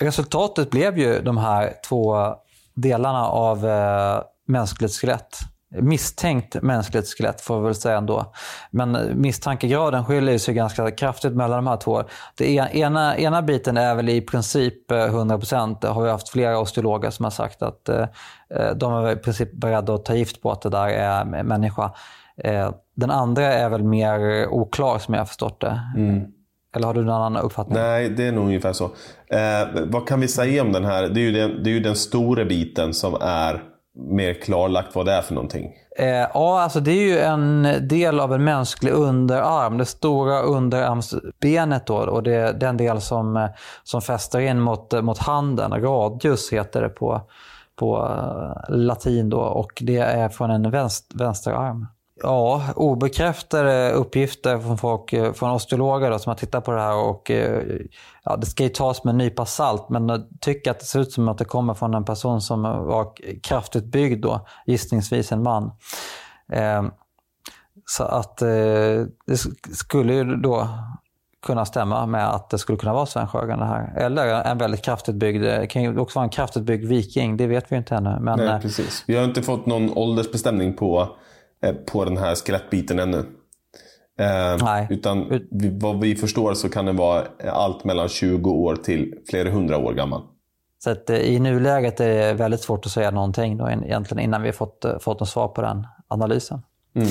Resultatet 0.00 0.70
blev 0.70 0.98
ju 0.98 1.22
de 1.22 1.36
här 1.36 1.72
två 1.88 2.16
delarna 2.74 3.26
av 3.26 3.66
mänskligt 4.46 4.94
skelett 4.94 5.38
misstänkt 5.80 6.62
mänskligt 6.62 7.08
skelett 7.08 7.40
får 7.40 7.60
vi 7.60 7.64
väl 7.64 7.74
säga 7.74 7.96
ändå. 7.96 8.32
Men 8.70 8.98
misstankegraden 9.14 10.04
skiljer 10.04 10.38
sig 10.38 10.54
ganska 10.54 10.90
kraftigt 10.90 11.32
mellan 11.32 11.64
de 11.64 11.66
här 11.66 11.76
två. 11.76 12.02
Det 12.36 12.54
ena, 12.54 13.16
ena 13.16 13.42
biten 13.42 13.76
är 13.76 13.94
väl 13.94 14.08
i 14.08 14.20
princip 14.20 14.90
100%. 14.90 15.76
Det 15.80 15.88
har 15.88 16.02
vi 16.02 16.10
haft 16.10 16.28
flera 16.28 16.58
osteologer 16.58 17.10
som 17.10 17.24
har 17.24 17.30
sagt 17.30 17.62
att 17.62 17.88
eh, 17.88 18.06
de 18.76 18.92
är 18.92 19.12
i 19.12 19.16
princip 19.16 19.52
beredda 19.52 19.94
att 19.94 20.04
ta 20.04 20.14
gift 20.14 20.42
på 20.42 20.50
att 20.50 20.62
det 20.62 20.70
där 20.70 20.88
är 20.88 21.24
människa. 21.42 21.92
Eh, 22.36 22.70
den 22.94 23.10
andra 23.10 23.44
är 23.44 23.68
väl 23.68 23.82
mer 23.82 24.48
oklar 24.48 24.98
som 24.98 25.14
jag 25.14 25.20
har 25.20 25.26
förstått 25.26 25.60
det. 25.60 25.80
Mm. 25.96 26.24
Eller 26.76 26.86
har 26.86 26.94
du 26.94 27.04
någon 27.04 27.22
annan 27.22 27.42
uppfattning? 27.42 27.78
Nej, 27.78 28.08
det 28.08 28.26
är 28.26 28.32
nog 28.32 28.44
ungefär 28.44 28.72
så. 28.72 28.84
Eh, 29.26 29.68
vad 29.84 30.08
kan 30.08 30.20
vi 30.20 30.28
säga 30.28 30.62
om 30.62 30.72
den 30.72 30.84
här? 30.84 31.08
Det 31.08 31.20
är 31.20 31.22
ju 31.22 31.32
den, 31.32 31.62
det 31.62 31.70
är 31.70 31.74
ju 31.74 31.80
den 31.80 31.96
stora 31.96 32.44
biten 32.44 32.94
som 32.94 33.16
är 33.20 33.62
mer 33.94 34.34
klarlagt 34.34 34.94
vad 34.94 35.06
det 35.06 35.12
är 35.12 35.22
för 35.22 35.34
någonting? 35.34 35.72
Eh, 35.98 36.06
ja, 36.06 36.60
alltså 36.60 36.80
det 36.80 36.90
är 36.90 37.02
ju 37.02 37.18
en 37.18 37.68
del 37.88 38.20
av 38.20 38.34
en 38.34 38.44
mänsklig 38.44 38.92
underarm. 38.92 39.78
Det 39.78 39.84
stora 39.84 40.40
underarmsbenet 40.40 41.86
då, 41.86 41.96
och 41.96 42.22
det 42.22 42.34
är 42.34 42.52
den 42.52 42.76
del 42.76 43.00
som, 43.00 43.36
eh, 43.36 43.48
som 43.82 44.02
fäster 44.02 44.40
in 44.40 44.60
mot, 44.60 44.92
eh, 44.92 45.02
mot 45.02 45.18
handen. 45.18 45.82
Radius 45.82 46.52
heter 46.52 46.82
det 46.82 46.88
på, 46.88 47.20
på 47.76 47.96
eh, 47.98 48.74
latin 48.76 49.30
då 49.30 49.40
och 49.40 49.72
det 49.80 49.98
är 49.98 50.28
från 50.28 50.50
en 50.50 50.70
vänster, 50.70 51.18
vänsterarm. 51.18 51.86
Ja, 52.22 52.62
obekräftade 52.76 53.92
uppgifter 53.92 54.58
från 54.58 54.78
folk, 54.78 55.12
eh, 55.12 55.32
från 55.32 55.50
osteologer 55.50 56.10
då, 56.10 56.18
som 56.18 56.30
har 56.30 56.36
tittat 56.36 56.64
på 56.64 56.72
det 56.72 56.80
här 56.80 56.96
och 56.96 57.30
ja, 58.24 58.36
det 58.36 58.46
ska 58.46 58.62
ju 58.62 58.68
tas 58.68 59.04
med 59.04 59.12
en 59.12 59.18
nypa 59.18 59.46
salt 59.46 59.88
men 59.88 60.08
jag 60.08 60.22
tycker 60.40 60.70
att 60.70 60.80
det 60.80 60.86
ser 60.86 61.00
ut 61.00 61.12
som 61.12 61.28
att 61.28 61.38
det 61.38 61.44
kommer 61.44 61.74
från 61.74 61.94
en 61.94 62.04
person 62.04 62.40
som 62.40 62.62
var 62.62 63.12
kraftigt 63.42 63.84
byggd 63.84 64.22
då, 64.22 64.46
gissningsvis 64.66 65.32
en 65.32 65.42
man. 65.42 65.70
Eh, 66.52 66.82
så 67.86 68.04
att 68.04 68.42
eh, 68.42 68.48
det 69.26 69.36
skulle 69.72 70.14
ju 70.14 70.24
då 70.24 70.68
kunna 71.46 71.64
stämma 71.64 72.06
med 72.06 72.28
att 72.28 72.50
det 72.50 72.58
skulle 72.58 72.78
kunna 72.78 72.92
vara 72.92 73.06
Sven 73.06 73.28
Sjögren 73.28 73.58
det 73.58 73.64
här. 73.64 73.92
Eller 73.96 74.42
en 74.42 74.58
väldigt 74.58 74.82
kraftigt 74.82 75.14
byggd, 75.14 75.42
det 75.42 75.66
kan 75.66 75.82
ju 75.82 75.98
också 75.98 76.18
vara 76.18 76.24
en 76.24 76.30
kraftigt 76.30 76.62
byggd 76.62 76.84
viking, 76.84 77.36
det 77.36 77.46
vet 77.46 77.72
vi 77.72 77.76
inte 77.76 77.94
ännu. 77.94 78.18
Men, 78.20 78.38
Nej, 78.38 78.60
precis. 78.60 79.04
Vi 79.06 79.16
har 79.16 79.24
inte 79.24 79.42
fått 79.42 79.66
någon 79.66 79.96
åldersbestämning 79.96 80.76
på, 80.76 81.00
eh, 81.00 81.08
på 81.86 82.04
den 82.04 82.16
här 82.16 82.34
skelettbiten 82.34 82.98
ännu. 82.98 83.18
Eh, 84.18 84.64
Nej. 84.64 84.86
Utan 84.90 85.40
vad 85.80 86.00
vi 86.00 86.16
förstår 86.16 86.54
så 86.54 86.68
kan 86.68 86.86
den 86.86 86.96
vara 86.96 87.22
allt 87.52 87.84
mellan 87.84 88.08
20 88.08 88.50
år 88.50 88.76
till 88.76 89.14
flera 89.30 89.50
hundra 89.50 89.78
år 89.78 89.92
gammal. 89.92 90.22
Så 90.84 90.90
att, 90.90 91.10
eh, 91.10 91.16
i 91.16 91.38
nuläget 91.38 92.00
är 92.00 92.08
det 92.08 92.32
väldigt 92.32 92.60
svårt 92.60 92.86
att 92.86 92.92
säga 92.92 93.10
någonting 93.10 93.56
då, 93.56 93.70
egentligen 93.70 94.24
innan 94.24 94.42
vi 94.42 94.48
har 94.48 94.52
fått, 94.52 94.84
eh, 94.84 94.98
fått 94.98 95.20
något 95.20 95.28
svar 95.28 95.48
på 95.48 95.62
den 95.62 95.86
analysen. 96.08 96.62
Mm. 96.94 97.08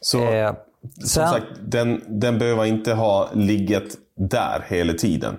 Så 0.00 0.32
eh, 0.32 0.52
som 0.98 1.08
sen, 1.08 1.28
sagt, 1.28 1.46
den, 1.60 2.02
den 2.08 2.38
behöver 2.38 2.64
inte 2.64 2.94
ha 2.94 3.28
ligget 3.34 3.84
där 4.16 4.64
hela 4.68 4.92
tiden. 4.92 5.36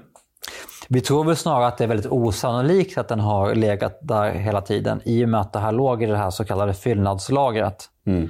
Vi 0.94 1.02
tror 1.02 1.24
väl 1.24 1.36
snarare 1.36 1.68
att 1.68 1.78
det 1.78 1.84
är 1.84 1.88
väldigt 1.88 2.12
osannolikt 2.12 2.98
att 2.98 3.08
den 3.08 3.20
har 3.20 3.56
legat 3.56 4.00
där 4.02 4.32
hela 4.32 4.62
tiden 4.62 5.02
i 5.06 5.26
och 5.26 5.30
med 5.30 5.42
att 5.42 5.54
det 5.54 5.60
här 5.60 5.72
låg 5.72 6.04
i 6.04 6.06
det 6.06 6.18
här 6.18 6.30
så 6.30 6.46
kallade 6.46 6.74
fyllnadslagret. 6.74 7.90
Mm. 8.06 8.30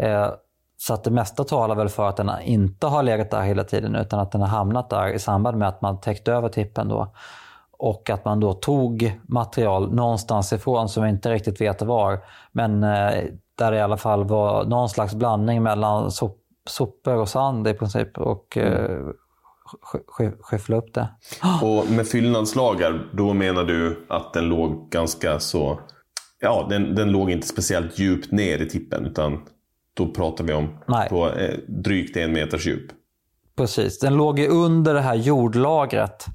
Eh, 0.00 0.30
så 0.76 0.94
att 0.94 1.04
det 1.04 1.10
mesta 1.10 1.44
talar 1.44 1.74
väl 1.74 1.88
för 1.88 2.08
att 2.08 2.16
den 2.16 2.30
inte 2.42 2.86
har 2.86 3.02
legat 3.02 3.30
där 3.30 3.42
hela 3.42 3.64
tiden 3.64 3.94
utan 3.94 4.20
att 4.20 4.32
den 4.32 4.40
har 4.40 4.48
hamnat 4.48 4.90
där 4.90 5.08
i 5.08 5.18
samband 5.18 5.58
med 5.58 5.68
att 5.68 5.82
man 5.82 6.00
täckte 6.00 6.32
över 6.32 6.48
tippen. 6.48 6.88
Då. 6.88 7.12
och 7.78 8.10
att 8.10 8.24
man 8.24 8.40
då 8.40 8.52
tog 8.52 9.20
material 9.28 9.94
någonstans 9.94 10.52
ifrån 10.52 10.88
som 10.88 11.02
vi 11.02 11.08
inte 11.08 11.32
riktigt 11.32 11.60
vet 11.60 11.82
var. 11.82 12.20
Men 12.52 12.84
eh, 12.84 13.24
där 13.54 13.70
det 13.70 13.76
i 13.76 13.80
alla 13.80 13.96
fall 13.96 14.24
var 14.24 14.64
någon 14.64 14.88
slags 14.88 15.14
blandning 15.14 15.62
mellan 15.62 16.10
sop, 16.10 16.38
sopor 16.68 17.16
och 17.16 17.28
sand 17.28 17.68
i 17.68 17.74
princip. 17.74 18.18
Och 18.18 18.56
eh, 18.56 19.00
skyffla 20.40 20.76
upp 20.76 20.94
det. 20.94 21.08
Och 21.62 21.90
med 21.90 22.08
fyllnadslagar, 22.08 23.10
då 23.12 23.34
menar 23.34 23.64
du 23.64 24.06
att 24.08 24.32
den 24.32 24.44
låg 24.44 24.90
ganska 24.90 25.40
så... 25.40 25.80
Ja, 26.40 26.66
den, 26.70 26.94
den 26.94 27.12
låg 27.12 27.30
inte 27.30 27.46
speciellt 27.46 27.98
djupt 27.98 28.32
ner 28.32 28.58
i 28.58 28.68
tippen 28.68 29.06
utan 29.06 29.40
då 29.94 30.06
pratar 30.06 30.44
vi 30.44 30.52
om 30.52 30.78
Nej. 30.88 31.08
på 31.08 31.30
eh, 31.30 31.58
drygt 31.68 32.16
en 32.16 32.32
meters 32.32 32.66
djup. 32.66 32.92
Precis, 33.56 33.98
den 33.98 34.16
låg 34.16 34.38
ju 34.38 34.48
under 34.48 34.94
det 34.94 35.00
här 35.00 35.14
jordlagret 35.14 36.26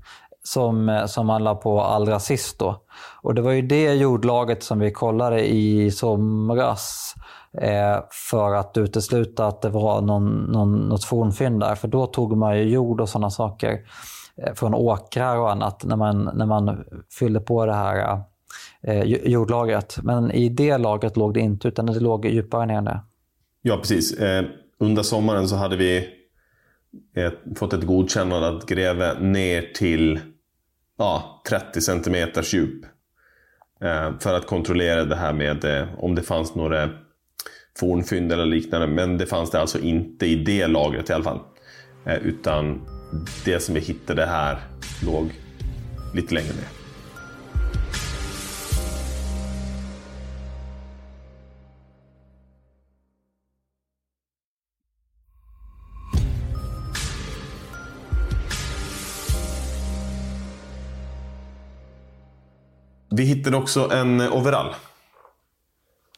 som, 0.43 0.89
eh, 0.89 1.05
som 1.05 1.27
man 1.27 1.43
la 1.43 1.55
på 1.55 1.81
allra 1.81 2.19
sist. 2.19 2.59
Då. 2.59 2.83
Och 3.21 3.35
det 3.35 3.41
var 3.41 3.51
ju 3.51 3.61
det 3.61 3.93
jordlagret 3.93 4.63
som 4.63 4.79
vi 4.79 4.91
kollade 4.91 5.47
i 5.53 5.91
somras 5.91 7.13
Eh, 7.61 7.99
för 8.29 8.53
att 8.53 8.77
utesluta 8.77 9.45
att 9.45 9.61
det 9.61 9.69
var 9.69 10.01
någon, 10.01 10.43
någon, 10.43 10.89
något 10.89 11.03
fornfynd 11.03 11.59
där. 11.59 11.75
För 11.75 11.87
då 11.87 12.07
tog 12.07 12.37
man 12.37 12.57
ju 12.57 12.63
jord 12.63 13.01
och 13.01 13.09
sådana 13.09 13.29
saker 13.29 13.79
eh, 14.37 14.53
från 14.53 14.73
åkrar 14.73 15.37
och 15.37 15.51
annat 15.51 15.83
när 15.83 15.95
man, 15.95 16.29
när 16.33 16.45
man 16.45 16.85
fyllde 17.19 17.39
på 17.39 17.65
det 17.65 17.73
här 17.73 18.21
eh, 18.81 19.03
jordlagret. 19.03 19.97
Men 20.03 20.31
i 20.31 20.49
det 20.49 20.77
lagret 20.77 21.17
låg 21.17 21.33
det 21.33 21.39
inte, 21.39 21.67
utan 21.67 21.85
det 21.85 21.99
låg 21.99 22.25
djupare 22.25 22.65
ner 22.65 22.77
än 22.77 22.85
det. 22.85 22.99
Ja, 23.61 23.77
precis. 23.77 24.13
Eh, 24.13 24.45
under 24.79 25.03
sommaren 25.03 25.47
så 25.47 25.55
hade 25.55 25.75
vi 25.75 26.09
ett, 27.15 27.57
fått 27.57 27.73
ett 27.73 27.83
godkännande 27.83 28.47
att 28.47 28.65
gräva 28.65 29.13
ner 29.13 29.61
till 29.61 30.19
ja, 30.97 31.41
30 31.49 31.81
centimeters 31.81 32.53
djup. 32.53 32.85
Eh, 33.81 34.19
för 34.19 34.33
att 34.33 34.47
kontrollera 34.47 35.05
det 35.05 35.15
här 35.15 35.33
med 35.33 35.65
eh, 35.65 35.87
om 35.97 36.15
det 36.15 36.21
fanns 36.21 36.55
några 36.55 36.89
fornfynd 37.79 38.31
eller 38.31 38.45
liknande. 38.45 38.87
Men 38.87 39.17
det 39.17 39.25
fanns 39.25 39.51
det 39.51 39.59
alltså 39.59 39.79
inte 39.79 40.25
i 40.25 40.35
det 40.35 40.67
lagret 40.67 41.09
i 41.09 41.13
alla 41.13 41.23
fall. 41.23 41.39
Eh, 42.05 42.17
utan 42.17 42.81
det 43.45 43.59
som 43.59 43.75
vi 43.75 43.81
hittade 43.81 44.25
här 44.25 44.57
låg 45.05 45.31
lite 46.13 46.33
längre 46.33 46.53
ner. 46.53 46.83
Vi 63.15 63.23
hittade 63.23 63.57
också 63.57 63.91
en 63.91 64.21
eh, 64.21 64.37
overall. 64.37 64.75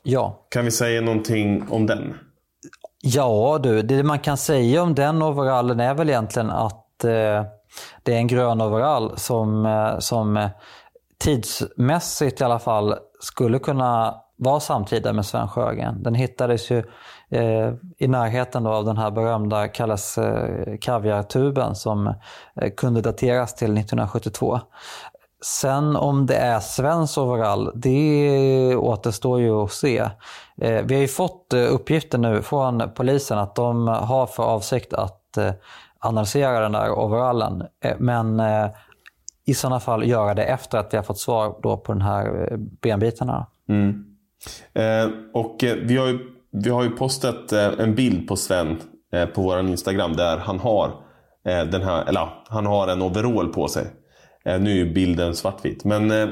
Ja. 0.07 0.45
Kan 0.50 0.65
vi 0.65 0.71
säga 0.71 1.01
någonting 1.01 1.65
om 1.69 1.85
den? 1.85 2.13
Ja 3.01 3.59
du, 3.63 3.81
det 3.81 4.03
man 4.03 4.19
kan 4.19 4.38
säga 4.38 4.83
om 4.83 4.95
den 4.95 5.21
overallen 5.21 5.79
är 5.79 5.93
väl 5.93 6.09
egentligen 6.09 6.50
att 6.50 7.03
eh, 7.03 7.43
det 8.03 8.13
är 8.13 8.17
en 8.17 8.27
grön 8.27 8.62
overall 8.62 9.17
som, 9.17 9.65
eh, 9.65 10.00
som 10.00 10.50
tidsmässigt 11.17 12.41
i 12.41 12.43
alla 12.43 12.59
fall 12.59 12.95
skulle 13.19 13.59
kunna 13.59 14.15
vara 14.38 14.59
samtida 14.59 15.13
med 15.13 15.25
Sven 15.25 15.47
Sjögren. 15.47 16.03
Den 16.03 16.15
hittades 16.15 16.71
ju 16.71 16.83
eh, 17.29 17.74
i 17.97 18.07
närheten 18.07 18.65
av 18.65 18.85
den 18.85 18.97
här 18.97 19.12
berömda 19.12 19.67
kallas 19.67 20.17
eh, 20.17 20.77
kaviartuben 20.81 21.75
som 21.75 22.07
eh, 22.62 22.71
kunde 22.77 23.01
dateras 23.01 23.55
till 23.55 23.77
1972. 23.77 24.59
Sen 25.45 25.95
om 25.95 26.25
det 26.25 26.35
är 26.35 26.59
svensk 26.59 27.17
overall, 27.17 27.71
det 27.75 28.75
återstår 28.75 29.41
ju 29.41 29.51
att 29.51 29.71
se. 29.71 29.97
Eh, 30.61 30.85
vi 30.85 30.93
har 30.93 31.01
ju 31.01 31.07
fått 31.07 31.53
eh, 31.53 31.73
uppgifter 31.73 32.17
nu 32.17 32.41
från 32.41 32.83
polisen 32.95 33.37
att 33.37 33.55
de 33.55 33.87
har 33.87 34.27
för 34.27 34.43
avsikt 34.43 34.93
att 34.93 35.37
eh, 35.37 35.51
analysera 35.99 36.59
den 36.59 36.71
där 36.71 36.91
overallen. 36.91 37.63
Men 37.97 38.41
i 39.45 39.53
sådana 39.53 39.79
fall 39.79 40.07
göra 40.07 40.33
det 40.33 40.43
efter 40.43 40.77
att 40.77 40.93
vi 40.93 40.97
har 40.97 41.03
fått 41.03 41.19
svar 41.19 41.55
då 41.63 41.77
på 41.77 41.93
de 41.93 42.01
här 42.01 42.49
benbitarna. 42.57 43.47
Mm. 43.69 44.05
Eh, 44.73 45.11
och 45.33 45.57
vi 45.61 45.97
har, 45.97 46.07
ju, 46.07 46.19
vi 46.51 46.69
har 46.69 46.83
ju 46.83 46.89
postat 46.89 47.51
en 47.51 47.95
bild 47.95 48.27
på 48.27 48.35
Sven 48.35 48.81
på 49.35 49.41
vår 49.41 49.59
Instagram 49.59 50.15
där 50.15 50.37
han 50.37 50.59
har, 50.59 50.91
den 51.43 51.81
här, 51.81 52.05
eller, 52.05 52.29
han 52.47 52.65
har 52.65 52.87
en 52.87 53.01
overall 53.01 53.53
på 53.53 53.67
sig. 53.67 53.87
Eh, 54.45 54.59
nu 54.59 54.71
är 54.71 54.75
ju 54.75 54.93
bilden 54.93 55.35
svartvit. 55.35 55.83
Men 55.83 56.11
eh, 56.11 56.29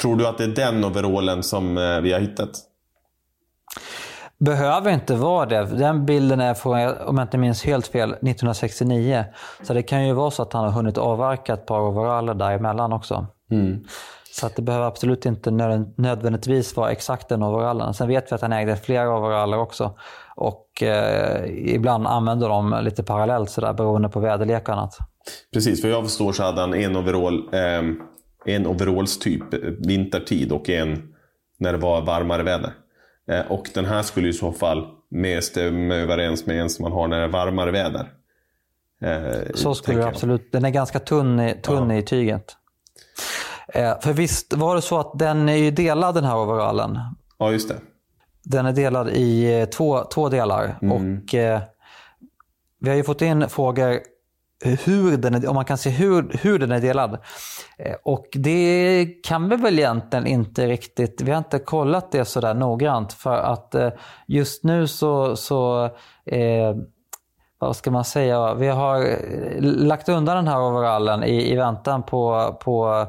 tror 0.00 0.16
du 0.16 0.26
att 0.26 0.38
det 0.38 0.44
är 0.44 0.48
den 0.48 0.84
overallen 0.84 1.42
som 1.42 1.78
eh, 1.78 2.00
vi 2.00 2.12
har 2.12 2.20
hittat? 2.20 2.50
Behöver 4.38 4.90
inte 4.90 5.14
vara 5.14 5.46
det. 5.46 5.64
Den 5.64 6.06
bilden 6.06 6.40
är 6.40 6.54
från, 6.54 6.96
om 7.06 7.18
jag 7.18 7.24
inte 7.24 7.38
minns 7.38 7.64
helt 7.64 7.86
fel, 7.86 8.10
1969. 8.10 9.24
Så 9.62 9.74
det 9.74 9.82
kan 9.82 10.06
ju 10.06 10.12
vara 10.12 10.30
så 10.30 10.42
att 10.42 10.52
han 10.52 10.64
har 10.64 10.72
hunnit 10.72 10.98
avverka 10.98 11.54
ett 11.54 11.66
par 11.66 11.80
overaller 11.80 12.34
däremellan 12.34 12.92
också. 12.92 13.26
Mm. 13.50 13.84
Så 14.32 14.46
att 14.46 14.56
det 14.56 14.62
behöver 14.62 14.86
absolut 14.86 15.26
inte 15.26 15.50
nödvändigtvis 15.96 16.76
vara 16.76 16.90
exakt 16.90 17.28
den 17.28 17.42
overallen. 17.42 17.94
Sen 17.94 18.08
vet 18.08 18.32
vi 18.32 18.34
att 18.34 18.40
han 18.42 18.52
ägde 18.52 18.76
flera 18.76 19.16
overaller 19.16 19.58
också. 19.58 19.94
Och 20.36 20.82
eh, 20.82 21.44
ibland 21.74 22.06
använder 22.06 22.48
de 22.48 22.80
lite 22.82 23.02
parallellt 23.02 23.50
sådär 23.50 23.72
beroende 23.72 24.08
på 24.08 24.20
väderlek 24.20 24.68
och 24.68 24.74
annat. 24.74 24.98
Precis, 25.52 25.82
för 25.82 25.88
jag 25.88 26.04
förstår 26.04 26.32
så 26.32 26.42
hade 26.42 26.60
han 26.60 26.74
en 26.74 26.96
overall, 26.96 27.48
eh, 27.52 27.82
en 28.54 28.66
overallstyp 28.66 29.54
eh, 29.54 29.60
vintertid 29.60 30.52
och 30.52 30.70
en 30.70 31.14
när 31.58 31.72
det 31.72 31.78
var 31.78 32.02
varmare 32.02 32.42
väder. 32.42 32.72
Eh, 33.30 33.50
och 33.50 33.70
den 33.74 33.84
här 33.84 34.02
skulle 34.02 34.28
i 34.28 34.32
så 34.32 34.52
fall 34.52 34.86
mer 35.10 35.40
stämma 35.40 35.94
överens 35.94 36.46
med 36.46 36.60
en 36.60 36.70
som 36.70 36.82
man 36.82 36.92
har 36.92 37.08
när 37.08 37.18
det 37.18 37.24
är 37.24 37.28
varmare 37.28 37.70
väder. 37.70 38.12
Eh, 39.02 39.52
så 39.54 39.74
skulle 39.74 39.98
det 39.98 40.06
absolut. 40.06 40.52
Den 40.52 40.64
är 40.64 40.70
ganska 40.70 40.98
tunn, 40.98 41.40
i, 41.40 41.60
tunn 41.62 41.90
ja. 41.90 41.96
i 41.96 42.02
tyget. 42.02 42.56
Eh, 43.68 44.00
för 44.00 44.12
visst 44.12 44.54
var 44.54 44.76
det 44.76 44.82
så 44.82 44.98
att 44.98 45.18
den 45.18 45.48
är 45.48 45.56
ju 45.56 45.70
delad 45.70 46.14
den 46.14 46.24
här 46.24 46.36
overallen? 46.36 46.98
Ja, 47.38 47.52
just 47.52 47.68
det. 47.68 47.76
Den 48.48 48.66
är 48.66 48.72
delad 48.72 49.08
i 49.08 49.60
eh, 49.60 49.64
två, 49.64 50.04
två 50.04 50.28
delar. 50.28 50.78
Mm. 50.82 50.92
Och 50.92 51.34
eh, 51.34 51.60
Vi 52.78 52.88
har 52.88 52.96
ju 52.96 53.04
fått 53.04 53.22
in 53.22 53.48
frågor 53.48 54.00
hur 54.64 55.16
den 55.16 55.34
är, 55.34 55.48
om 55.48 55.54
man 55.54 55.64
kan 55.64 55.78
se 55.78 55.90
hur, 55.90 56.38
hur 56.42 56.58
den 56.58 56.72
är 56.72 56.80
delad. 56.80 57.18
Eh, 57.78 57.94
och 58.04 58.26
det 58.32 59.06
kan 59.24 59.48
vi 59.48 59.56
väl 59.56 59.78
egentligen 59.78 60.26
inte 60.26 60.66
riktigt, 60.66 61.20
vi 61.20 61.30
har 61.30 61.38
inte 61.38 61.58
kollat 61.58 62.12
det 62.12 62.24
sådär 62.24 62.54
noggrant 62.54 63.12
för 63.12 63.36
att 63.36 63.74
eh, 63.74 63.90
just 64.26 64.64
nu 64.64 64.86
så, 64.86 65.36
så 65.36 65.84
eh, 66.26 66.76
vad 67.58 67.76
ska 67.76 67.90
man 67.90 68.04
säga, 68.04 68.54
vi 68.54 68.68
har 68.68 69.18
lagt 69.60 70.08
undan 70.08 70.36
den 70.36 70.48
här 70.48 70.60
overallen 70.60 71.24
i, 71.24 71.52
i 71.52 71.56
väntan 71.56 72.02
på, 72.02 72.56
på 72.60 73.06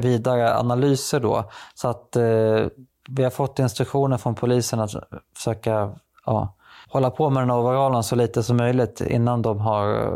vidare 0.00 0.56
analyser 0.56 1.20
då. 1.20 1.50
Så 1.74 1.88
att 1.88 2.16
eh, 2.16 2.66
vi 3.08 3.22
har 3.22 3.30
fått 3.30 3.58
instruktioner 3.58 4.16
från 4.16 4.34
polisen 4.34 4.80
att 4.80 4.90
försöka 5.36 5.90
ja, 6.26 6.54
hålla 6.88 7.10
på 7.10 7.30
med 7.30 7.42
den 7.42 7.50
overallen 7.50 8.02
så 8.02 8.16
lite 8.16 8.42
som 8.42 8.56
möjligt 8.56 9.00
innan 9.00 9.42
de 9.42 9.60
har 9.60 10.10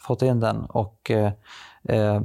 fått 0.00 0.22
in 0.22 0.40
den. 0.40 0.64
Och, 0.64 1.10
eh, 1.10 1.32
eh, 1.88 2.20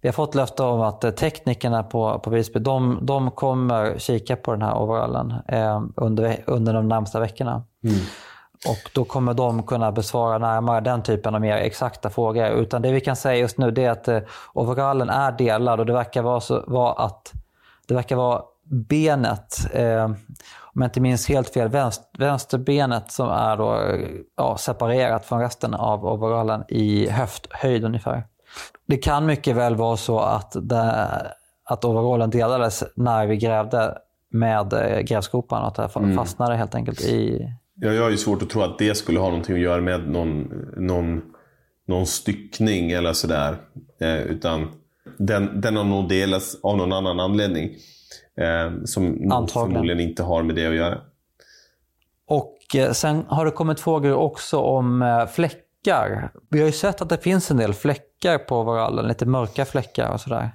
vi 0.00 0.08
har 0.08 0.12
fått 0.12 0.34
löfte 0.34 0.62
om 0.62 0.80
att 0.80 1.04
eh, 1.04 1.10
teknikerna 1.10 1.82
på, 1.82 2.18
på 2.18 2.30
Visby, 2.30 2.60
de, 2.60 2.98
de 3.02 3.30
kommer 3.30 3.98
kika 3.98 4.36
på 4.36 4.52
den 4.52 4.62
här 4.62 4.78
overallen 4.78 5.34
eh, 5.48 5.82
under, 5.96 6.44
under 6.46 6.74
de 6.74 6.88
närmsta 6.88 7.20
veckorna. 7.20 7.64
Mm. 7.84 7.96
Och 8.68 8.90
då 8.94 9.04
kommer 9.04 9.34
de 9.34 9.62
kunna 9.62 9.92
besvara 9.92 10.38
närmare 10.38 10.80
den 10.80 11.02
typen 11.02 11.34
av 11.34 11.40
mer 11.40 11.56
exakta 11.56 12.10
frågor. 12.10 12.48
Utan 12.48 12.82
det 12.82 12.92
vi 12.92 13.00
kan 13.00 13.16
säga 13.16 13.36
just 13.36 13.58
nu 13.58 13.74
är 13.76 13.90
att 13.90 14.08
eh, 14.08 14.20
overallen 14.52 15.10
är 15.10 15.32
delad 15.32 15.80
och 15.80 15.86
det 15.86 15.92
verkar 15.92 16.22
vara, 16.22 16.40
så, 16.40 16.64
vara 16.66 16.92
att 16.92 17.32
det 17.86 17.94
verkar 17.94 18.16
vara 18.16 18.42
benet, 18.64 19.74
eh, 19.74 20.04
om 20.74 20.82
jag 20.82 20.84
inte 20.84 21.00
minns 21.00 21.28
helt 21.28 21.48
fel, 21.48 21.68
vänster, 21.68 22.06
vänsterbenet 22.18 23.12
som 23.12 23.28
är 23.28 23.56
då, 23.56 23.96
ja, 24.36 24.56
separerat 24.56 25.26
från 25.26 25.40
resten 25.40 25.74
av 25.74 26.04
overallen 26.06 26.64
i 26.68 27.08
höfthöjd 27.08 27.84
ungefär. 27.84 28.26
Det 28.86 28.96
kan 28.96 29.26
mycket 29.26 29.56
väl 29.56 29.76
vara 29.76 29.96
så 29.96 30.18
att, 30.18 30.56
det, 30.62 31.06
att 31.64 31.84
overallen 31.84 32.30
delades 32.30 32.84
när 32.96 33.26
vi 33.26 33.36
grävde 33.36 33.98
med 34.30 34.72
eh, 34.72 35.00
grävskopan 35.00 35.62
och 35.62 35.68
att 35.68 35.94
det 35.94 35.98
mm. 36.00 36.16
fastnade 36.16 36.56
helt 36.56 36.74
enkelt 36.74 37.00
i... 37.00 37.48
Ja, 37.74 37.92
jag 37.92 38.02
har 38.02 38.10
ju 38.10 38.16
svårt 38.16 38.42
att 38.42 38.50
tro 38.50 38.62
att 38.62 38.78
det 38.78 38.94
skulle 38.94 39.18
ha 39.18 39.28
någonting 39.28 39.54
att 39.54 39.60
göra 39.60 39.80
med 39.80 40.08
någon, 40.08 40.42
någon, 40.76 41.22
någon 41.86 42.06
styckning 42.06 42.90
eller 42.90 43.12
sådär. 43.12 43.56
Eh, 44.00 44.22
utan 44.22 44.68
den, 45.18 45.60
den 45.60 45.76
har 45.76 45.84
nog 45.84 46.08
delats 46.08 46.56
av 46.62 46.76
någon 46.76 46.92
annan 46.92 47.20
anledning. 47.20 47.70
Eh, 48.36 48.84
som 48.84 49.16
förmodligen 49.52 50.00
inte 50.00 50.22
har 50.22 50.42
med 50.42 50.56
det 50.56 50.66
att 50.66 50.74
göra. 50.74 50.98
Och 52.26 52.76
eh, 52.76 52.92
sen 52.92 53.24
har 53.28 53.44
det 53.44 53.50
kommit 53.50 53.80
frågor 53.80 54.14
också 54.14 54.58
om 54.58 55.02
eh, 55.02 55.26
fläckar. 55.26 56.30
Vi 56.50 56.58
har 56.58 56.66
ju 56.66 56.72
sett 56.72 57.02
att 57.02 57.08
det 57.08 57.18
finns 57.18 57.50
en 57.50 57.56
del 57.56 57.74
fläckar 57.74 58.38
på 58.38 58.60
overallen, 58.60 59.08
lite 59.08 59.26
mörka 59.26 59.64
fläckar 59.64 60.12
och 60.12 60.20
sådär. 60.20 60.50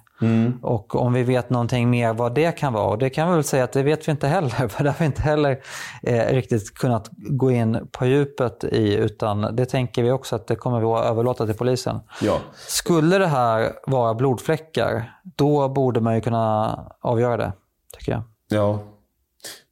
Och 0.62 0.96
om 0.96 1.14
vi 1.14 1.24
vet 1.24 1.50
någonting 1.50 1.90
mer 1.90 2.14
vad 2.14 2.36
det 2.36 2.52
kan 2.52 2.74
vara, 2.74 2.86
och 2.86 2.98
det 2.98 3.10
kan 3.10 3.30
vi 3.30 3.36
väl 3.36 3.44
säga 3.44 3.64
att 3.64 3.72
det 3.72 3.84
vet 3.84 4.08
vi 4.08 4.12
inte 4.12 4.28
heller, 4.28 4.50
för 4.68 4.84
det 4.84 4.90
har 4.90 5.00
vi 5.00 5.06
inte 5.06 5.22
heller 5.22 5.60
eh, 6.04 6.34
riktigt 6.34 6.74
kunnat 6.74 7.10
gå 7.12 7.52
in 7.52 7.88
på 7.92 8.06
djupet 8.06 8.64
i, 8.64 8.96
utan 8.96 9.56
det 9.56 9.66
tänker 9.66 10.04
vi 10.04 10.12
också 10.12 10.36
att 10.36 10.48
det 10.48 10.56
kommer 10.56 10.80
vi 10.80 10.86
att 10.86 11.06
överlåta 11.06 11.46
till 11.46 11.56
polisen. 11.56 12.00
Ja. 12.22 12.38
Skulle 12.54 13.18
det 13.18 13.28
här 13.28 13.74
vara 13.88 14.14
blodfläckar, 14.14 15.20
då 15.24 15.70
borde 15.70 16.02
man 16.02 16.16
ju 16.16 16.22
kunna 16.22 16.76
avgöra 17.02 17.38
det, 17.38 17.52
tycker 17.98 18.12
jag. 18.12 18.22
Ja. 18.50 18.80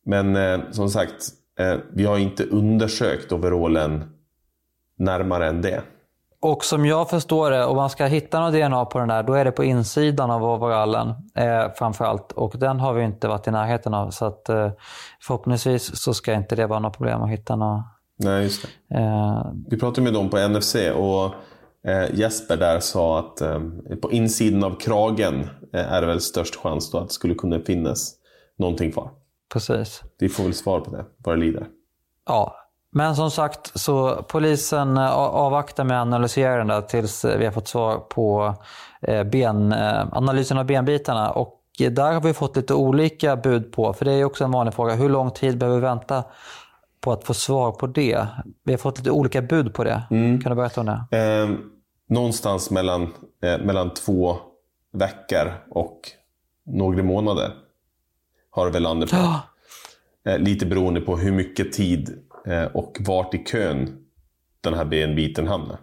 Men 0.05 0.35
eh, 0.35 0.59
som 0.71 0.89
sagt, 0.89 1.29
eh, 1.59 1.75
vi 1.93 2.05
har 2.05 2.17
inte 2.17 2.43
undersökt 2.43 3.31
overallen 3.31 4.03
närmare 4.97 5.47
än 5.47 5.61
det. 5.61 5.81
Och 6.39 6.65
som 6.65 6.85
jag 6.85 7.09
förstår 7.09 7.51
det, 7.51 7.65
om 7.65 7.75
man 7.75 7.89
ska 7.89 8.05
hitta 8.05 8.39
något 8.39 8.53
DNA 8.53 8.85
på 8.85 8.99
den 8.99 9.07
där, 9.07 9.23
då 9.23 9.33
är 9.33 9.45
det 9.45 9.51
på 9.51 9.63
insidan 9.63 10.31
av 10.31 10.43
overallen 10.43 11.09
eh, 11.35 11.71
framförallt. 11.75 12.31
Och 12.31 12.53
den 12.59 12.79
har 12.79 12.93
vi 12.93 13.03
inte 13.03 13.27
varit 13.27 13.47
i 13.47 13.51
närheten 13.51 13.93
av. 13.93 14.09
Så 14.11 14.25
att, 14.25 14.49
eh, 14.49 14.71
förhoppningsvis 15.21 16.01
så 16.01 16.13
ska 16.13 16.33
inte 16.33 16.55
det 16.55 16.67
vara 16.67 16.79
något 16.79 16.97
problem 16.97 17.21
att 17.21 17.29
hitta 17.29 17.55
något. 17.55 17.83
Nej, 18.19 18.43
just 18.43 18.67
det. 18.89 18.95
Eh, 18.97 19.51
Vi 19.69 19.79
pratade 19.79 20.01
med 20.01 20.13
dem 20.13 20.29
på 20.29 20.37
NFC 20.47 20.75
och 20.95 21.25
eh, 21.91 22.15
Jesper 22.15 22.57
där 22.57 22.79
sa 22.79 23.19
att 23.19 23.41
eh, 23.41 23.59
på 24.01 24.11
insidan 24.11 24.63
av 24.63 24.75
kragen 24.79 25.49
eh, 25.73 25.93
är 25.93 26.01
det 26.01 26.07
väl 26.07 26.21
störst 26.21 26.55
chans 26.55 26.91
då 26.91 26.97
att 26.97 27.07
det 27.07 27.13
skulle 27.13 27.35
kunna 27.35 27.59
finnas 27.59 28.13
någonting 28.57 28.91
kvar. 28.91 29.11
precis. 29.53 30.03
Vi 30.19 30.29
får 30.29 30.43
väl 30.43 30.53
svar 30.53 30.79
på 30.79 30.91
det, 30.91 31.05
vad 31.17 31.35
det 31.37 31.39
lider. 31.45 31.67
Ja, 32.25 32.55
men 32.97 33.15
som 33.15 33.31
sagt 33.31 33.79
så 33.79 34.23
polisen 34.27 34.97
eh, 34.97 35.11
avvaktar 35.15 35.83
med 35.83 36.01
att 36.01 36.07
analysera 36.07 36.57
den 36.57 36.67
där 36.67 36.81
tills 36.81 37.25
eh, 37.25 37.37
vi 37.37 37.45
har 37.45 37.51
fått 37.51 37.67
svar 37.67 37.97
på 37.97 38.55
eh, 39.01 39.23
ben, 39.23 39.73
analysen 40.11 40.57
av 40.57 40.65
benbitarna. 40.65 41.31
Och 41.31 41.61
där 41.77 42.13
har 42.13 42.21
vi 42.21 42.33
fått 42.33 42.55
lite 42.55 42.73
olika 42.73 43.35
bud 43.35 43.71
på, 43.71 43.93
för 43.93 44.05
det 44.05 44.11
är 44.11 44.23
också 44.23 44.43
en 44.43 44.51
vanlig 44.51 44.73
fråga. 44.73 44.93
Hur 44.93 45.09
lång 45.09 45.31
tid 45.31 45.57
behöver 45.57 45.77
vi 45.77 45.81
vänta 45.81 46.23
på 47.01 47.11
att 47.11 47.23
få 47.23 47.33
svar 47.33 47.71
på 47.71 47.87
det? 47.87 48.27
Vi 48.63 48.73
har 48.73 48.77
fått 48.77 48.97
lite 48.97 49.11
olika 49.11 49.41
bud 49.41 49.73
på 49.73 49.83
det. 49.83 50.03
Kan 50.09 50.39
du 50.39 50.55
berätta 50.55 50.81
om 50.81 50.85
det? 50.85 51.17
Eh, 51.17 51.49
någonstans 52.09 52.71
mellan, 52.71 53.13
eh, 53.43 53.57
mellan 53.65 53.93
två 53.93 54.37
veckor 54.93 55.53
och 55.69 55.99
några 56.65 57.03
månader 57.03 57.53
har 58.51 58.79
landat 58.79 59.09
på. 59.09 59.15
Ja. 59.15 59.41
Eh, 60.27 60.39
lite 60.39 60.65
beroende 60.65 61.01
på 61.01 61.17
hur 61.17 61.31
mycket 61.31 61.71
tid 61.71 62.26
Eh, 62.47 62.63
och 62.63 62.97
vart 62.99 63.33
i 63.33 63.37
kön 63.37 63.97
den 64.61 64.73
här 64.73 64.85
benbiten 64.85 65.47
hamnar. 65.47 65.77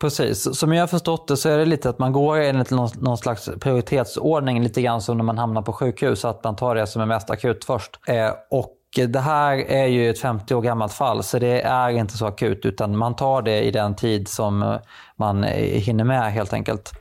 Precis, 0.00 0.58
som 0.58 0.72
jag 0.72 0.82
har 0.82 0.86
förstått 0.86 1.28
det 1.28 1.36
så 1.36 1.48
är 1.48 1.58
det 1.58 1.64
lite 1.64 1.88
att 1.88 1.98
man 1.98 2.12
går 2.12 2.36
enligt 2.36 2.70
någon, 2.70 2.88
någon 2.98 3.18
slags 3.18 3.50
prioritetsordning 3.60 4.62
lite 4.62 4.82
grann 4.82 5.02
som 5.02 5.16
när 5.16 5.24
man 5.24 5.38
hamnar 5.38 5.62
på 5.62 5.72
sjukhus, 5.72 6.24
att 6.24 6.44
man 6.44 6.56
tar 6.56 6.74
det 6.74 6.86
som 6.86 7.02
är 7.02 7.06
mest 7.06 7.30
akut 7.30 7.64
först. 7.64 8.00
Eh, 8.08 8.30
och 8.50 8.72
det 9.06 9.20
här 9.20 9.56
är 9.56 9.86
ju 9.86 10.10
ett 10.10 10.18
50 10.18 10.54
år 10.54 10.62
gammalt 10.62 10.92
fall 10.92 11.22
så 11.22 11.38
det 11.38 11.60
är 11.60 11.90
inte 11.90 12.16
så 12.16 12.26
akut 12.26 12.64
utan 12.64 12.96
man 12.96 13.16
tar 13.16 13.42
det 13.42 13.62
i 13.62 13.70
den 13.70 13.96
tid 13.96 14.28
som 14.28 14.78
man 15.16 15.42
hinner 15.44 16.04
med 16.04 16.32
helt 16.32 16.52
enkelt. 16.52 16.92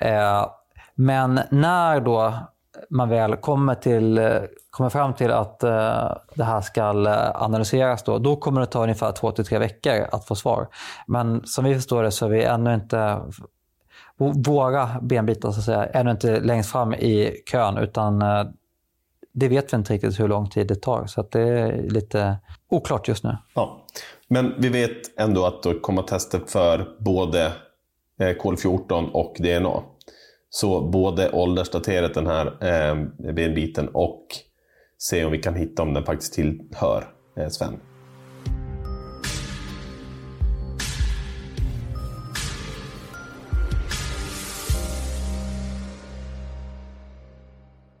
Eh, 0.00 0.46
men 0.94 1.40
när 1.50 2.00
då 2.00 2.34
man 2.90 3.08
väl 3.08 3.36
kommer, 3.36 3.74
till, 3.74 4.20
kommer 4.70 4.90
fram 4.90 5.14
till 5.14 5.30
att 5.30 5.62
eh, 5.62 6.12
det 6.34 6.44
här 6.44 6.60
ska 6.60 6.80
eh, 6.80 7.42
analyseras, 7.42 8.02
då, 8.02 8.18
då 8.18 8.36
kommer 8.36 8.60
det 8.60 8.66
ta 8.66 8.82
ungefär 8.82 9.12
två 9.12 9.32
till 9.32 9.44
tre 9.44 9.58
veckor 9.58 10.06
att 10.12 10.24
få 10.24 10.34
svar. 10.34 10.68
Men 11.06 11.46
som 11.46 11.64
vi 11.64 11.74
förstår 11.74 12.02
det 12.02 12.10
så 12.10 12.26
är 12.26 12.30
vi 12.30 12.44
ännu 12.44 12.74
inte 12.74 13.20
våra 14.46 14.90
benbitar 15.02 15.50
så 15.50 15.58
att 15.58 15.64
säga, 15.64 15.84
ännu 15.84 16.10
inte 16.10 16.40
längst 16.40 16.70
fram 16.70 16.94
i 16.94 17.42
kön 17.46 17.78
utan 17.78 18.22
eh, 18.22 18.44
det 19.32 19.48
vet 19.48 19.72
vi 19.72 19.76
inte 19.76 19.92
riktigt 19.92 20.20
hur 20.20 20.28
lång 20.28 20.48
tid 20.48 20.66
det 20.66 20.74
tar. 20.74 21.06
Så 21.06 21.20
att 21.20 21.30
det 21.30 21.40
är 21.40 21.82
lite 21.90 22.36
oklart 22.68 23.08
just 23.08 23.24
nu. 23.24 23.36
Ja. 23.54 23.86
Men 24.28 24.54
vi 24.58 24.68
vet 24.68 25.18
ändå 25.20 25.46
att 25.46 25.62
det 25.62 25.74
kommer 25.74 26.02
tester 26.02 26.40
för 26.46 26.96
både 26.98 27.52
kol-14 28.38 29.10
och 29.10 29.36
DNA. 29.38 29.82
Så 30.50 30.80
både 30.90 31.30
åldersdaterat 31.32 32.14
den 32.14 32.26
här 32.26 32.46
eh, 32.46 32.94
benbiten 33.34 33.88
och 33.88 34.26
se 34.98 35.24
om 35.24 35.32
vi 35.32 35.38
kan 35.38 35.54
hitta 35.54 35.82
om 35.82 35.94
den 35.94 36.04
faktiskt 36.04 36.32
tillhör 36.34 37.04
eh, 37.36 37.48
Sven. 37.48 37.80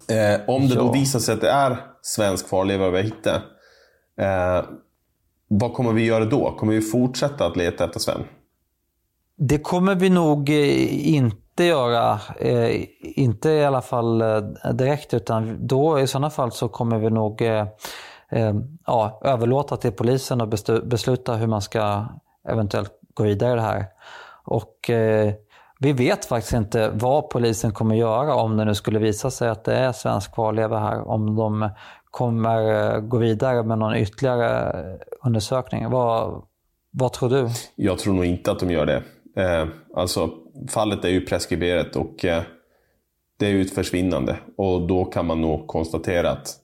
Eh, 0.08 0.40
om 0.48 0.68
det 0.68 0.74
då 0.74 0.80
Ja. 0.84 0.92
visar 0.92 1.18
sig 1.18 1.34
att 1.34 1.40
det 1.40 1.50
är 1.50 1.76
svensk 2.02 2.48
kvarleva 2.48 2.90
vi 2.90 2.96
har 2.96 3.04
hittat, 3.04 3.42
eh, 4.20 4.64
vad 5.48 5.72
kommer 5.74 5.92
vi 5.92 6.04
göra 6.04 6.24
då? 6.24 6.56
Kommer 6.58 6.72
vi 6.72 6.80
fortsätta 6.80 7.46
att 7.46 7.56
leta 7.56 7.84
efter 7.84 8.00
Sven? 8.00 8.22
Det 9.36 9.58
kommer 9.58 9.94
vi 9.94 10.10
nog 10.10 10.48
eh, 10.50 10.56
inte 11.60 11.68
göra. 11.68 12.20
Eh, 12.38 12.84
inte 13.00 13.50
i 13.50 13.64
alla 13.64 13.82
fall 13.82 14.20
eh, 14.20 14.72
direkt 14.72 15.14
utan 15.14 15.66
då 15.66 16.00
i 16.00 16.06
sådana 16.06 16.30
fall 16.30 16.52
så 16.52 16.68
kommer 16.68 16.98
vi 16.98 17.10
nog 17.10 17.42
eh, 17.42 17.66
eh, 18.30 18.54
ja, 18.86 19.20
överlåta 19.24 19.76
till 19.76 19.92
polisen 19.92 20.40
att 20.40 20.48
bestu- 20.48 20.86
besluta 20.86 21.34
hur 21.34 21.46
man 21.46 21.62
ska 21.62 22.04
eventuellt 22.48 22.92
gå 23.14 23.24
vidare 23.24 23.52
i 23.52 23.56
det 23.56 23.62
här. 23.62 23.86
Och 24.44 24.90
eh, 24.90 25.32
vi 25.78 25.92
vet 25.92 26.24
faktiskt 26.24 26.52
inte 26.52 26.90
vad 26.94 27.30
polisen 27.30 27.72
kommer 27.72 27.94
göra 27.94 28.34
om 28.34 28.56
det 28.56 28.64
nu 28.64 28.74
skulle 28.74 28.98
visa 28.98 29.30
sig 29.30 29.48
att 29.48 29.64
det 29.64 29.74
är 29.74 29.92
svensk 29.92 30.34
kvarleva 30.34 30.78
här. 30.78 31.08
Om 31.08 31.36
de 31.36 31.70
kommer 32.10 32.92
eh, 32.94 33.00
gå 33.00 33.16
vidare 33.16 33.62
med 33.62 33.78
någon 33.78 33.96
ytterligare 33.96 34.74
undersökning. 35.24 35.90
Vad, 35.90 36.42
vad 36.90 37.12
tror 37.12 37.28
du? 37.28 37.48
Jag 37.76 37.98
tror 37.98 38.14
nog 38.14 38.24
inte 38.24 38.50
att 38.50 38.58
de 38.58 38.70
gör 38.70 38.86
det. 38.86 39.02
Eh, 39.36 39.68
alltså, 39.96 40.30
fallet 40.68 41.04
är 41.04 41.08
ju 41.08 41.20
preskriberat 41.20 41.96
och 41.96 42.24
eh, 42.24 42.42
det 43.38 43.46
är 43.46 43.50
ju 43.50 43.62
ett 43.62 43.74
försvinnande. 43.74 44.36
Och 44.56 44.86
då 44.86 45.04
kan 45.04 45.26
man 45.26 45.40
nog 45.40 45.66
konstatera 45.66 46.30
att 46.30 46.56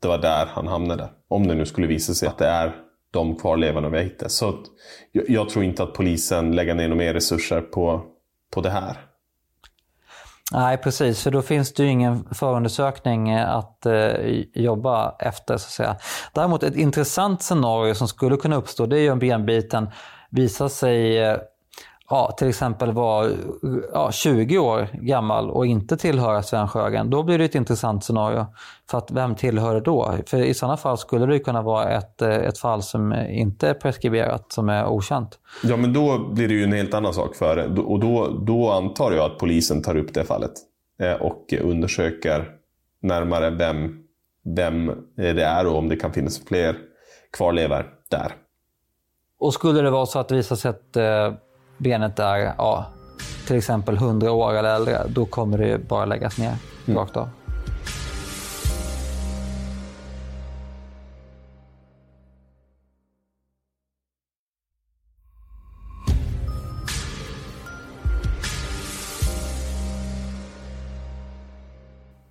det 0.00 0.08
var 0.08 0.18
där 0.18 0.46
han 0.46 0.66
hamnade. 0.66 1.08
Om 1.28 1.46
det 1.46 1.54
nu 1.54 1.66
skulle 1.66 1.86
visa 1.86 2.14
sig 2.14 2.28
att 2.28 2.38
det 2.38 2.46
är 2.46 2.76
de 3.10 3.36
kvarlevorna 3.36 3.88
vi 3.88 3.96
har 3.96 4.04
hittat. 4.04 4.32
Så 4.32 4.54
jag, 5.12 5.48
tror 5.48 5.64
inte 5.64 5.82
att 5.82 5.94
polisen 5.94 6.56
lägger 6.56 6.74
ner 6.74 6.88
några 6.88 6.98
mer 6.98 7.14
resurser 7.14 7.60
på, 7.60 8.02
på 8.54 8.60
det 8.60 8.70
här. 8.70 8.96
Nej, 10.52 10.76
precis. 10.76 11.22
För 11.22 11.30
då 11.30 11.42
finns 11.42 11.72
det 11.72 11.82
ju 11.82 11.88
ingen 11.88 12.24
förundersökning 12.34 13.30
eh, 13.30 13.54
att 13.54 13.86
eh, 13.86 14.10
jobba 14.54 15.16
efter. 15.18 15.56
Så 15.56 15.66
att 15.66 15.72
säga. 15.72 15.96
Däremot 16.32 16.62
ett 16.62 16.76
intressant 16.76 17.42
scenario 17.42 17.94
som 17.94 18.08
skulle 18.08 18.36
kunna 18.36 18.56
uppstå 18.56 18.86
det 18.86 18.98
är 18.98 19.00
ju 19.00 19.10
om 19.10 19.18
benbiten 19.18 19.90
visar 20.30 20.68
sig 20.68 21.18
eh, 21.18 21.36
ja, 22.10 22.34
till 22.38 22.48
exempel 22.48 22.92
vara 22.92 23.30
ja, 23.92 24.12
20 24.12 24.58
år 24.58 24.88
gammal 24.92 25.50
och 25.50 25.66
inte 25.66 25.96
tillhöra 25.96 26.42
Sven 26.42 26.68
Sjögren. 26.68 27.10
Då 27.10 27.22
blir 27.22 27.38
det 27.38 27.44
ett 27.44 27.54
intressant 27.54 28.04
scenario. 28.04 28.46
För 28.90 28.98
att 28.98 29.10
vem 29.10 29.34
tillhör 29.34 29.80
då? 29.80 30.14
För 30.26 30.38
i 30.38 30.54
sådana 30.54 30.76
fall 30.76 30.98
skulle 30.98 31.26
det 31.26 31.34
ju 31.34 31.40
kunna 31.40 31.62
vara 31.62 31.90
ett, 31.90 32.22
eh, 32.22 32.28
ett 32.28 32.58
fall 32.58 32.82
som 32.82 33.12
inte 33.12 33.68
är 33.68 33.74
preskriberat, 33.74 34.52
som 34.52 34.68
är 34.68 34.86
okänt. 34.86 35.38
Ja, 35.62 35.76
men 35.76 35.92
då 35.92 36.18
blir 36.18 36.48
det 36.48 36.54
ju 36.54 36.64
en 36.64 36.72
helt 36.72 36.94
annan 36.94 37.14
sak 37.14 37.36
för 37.36 37.78
Och 37.88 38.00
då, 38.00 38.28
då 38.46 38.70
antar 38.70 39.12
jag 39.12 39.24
att 39.24 39.38
polisen 39.38 39.82
tar 39.82 39.96
upp 39.96 40.14
det 40.14 40.24
fallet 40.24 40.52
eh, 41.02 41.12
och 41.12 41.54
undersöker 41.60 42.48
närmare 43.02 43.50
vem, 43.50 43.98
vem 44.56 44.92
det 45.16 45.44
är 45.44 45.66
och 45.66 45.78
om 45.78 45.88
det 45.88 45.96
kan 45.96 46.12
finnas 46.12 46.44
fler 46.44 46.76
kvarlevor 47.32 47.86
där. 48.10 48.32
Och 49.40 49.54
skulle 49.54 49.82
det 49.82 49.90
vara 49.90 50.06
så 50.06 50.18
att 50.18 50.28
det 50.28 50.34
visar 50.34 50.56
sig 50.56 50.70
att 50.70 50.96
eh, 50.96 51.32
benet 51.78 52.18
är 52.18 52.54
ja, 52.58 52.86
till 53.46 53.56
exempel 53.56 53.96
100 53.96 54.32
år 54.32 54.54
eller 54.54 54.74
äldre, 54.74 55.02
då 55.08 55.26
kommer 55.26 55.58
det 55.58 55.88
bara 55.88 56.04
läggas 56.04 56.38
ner 56.38 56.54
rakt 56.86 57.16
av. 57.16 57.28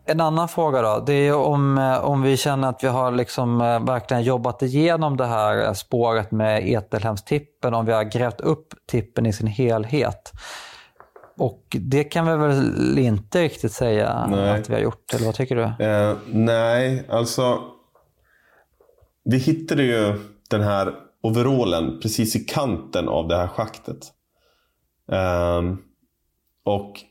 En 0.09 0.21
annan 0.21 0.47
fråga 0.47 0.81
då, 0.81 1.03
det 1.05 1.13
är 1.13 1.35
om, 1.35 1.77
eh, 1.77 2.05
om 2.05 2.21
vi 2.21 2.37
känner 2.37 2.69
att 2.69 2.83
vi 2.83 2.87
har 2.87 3.11
liksom 3.11 3.61
eh, 3.61 3.85
verkligen 3.85 4.23
jobbat 4.23 4.61
igenom 4.61 5.17
det 5.17 5.25
här 5.25 5.65
eh, 5.65 5.73
spåret 5.73 6.31
med 6.31 6.67
Etelhemstippen, 6.67 7.73
om 7.73 7.85
vi 7.85 7.91
har 7.91 8.03
grävt 8.03 8.41
upp 8.41 8.67
tippen 8.87 9.25
i 9.25 9.33
sin 9.33 9.47
helhet. 9.47 10.31
Och 11.37 11.63
det 11.69 12.03
kan 12.03 12.25
vi 12.25 12.47
väl 12.47 12.97
inte 12.97 13.41
riktigt 13.41 13.71
säga 13.71 14.27
Nej. 14.29 14.59
att 14.59 14.69
vi 14.69 14.73
har 14.73 14.81
gjort, 14.81 15.13
eller 15.13 15.25
vad 15.25 15.35
tycker 15.35 15.55
du? 15.55 15.85
Eh, 15.85 16.15
nej, 16.27 17.05
alltså. 17.09 17.59
Vi 19.23 19.37
hittade 19.37 19.83
ju 19.83 20.19
den 20.49 20.61
här 20.61 20.93
overallen 21.21 21.99
precis 22.01 22.35
i 22.35 22.39
kanten 22.39 23.09
av 23.09 23.27
det 23.27 23.37
här 23.37 23.47
schaktet. 23.47 23.97
Ehm, 25.11 25.77
och 26.63 27.01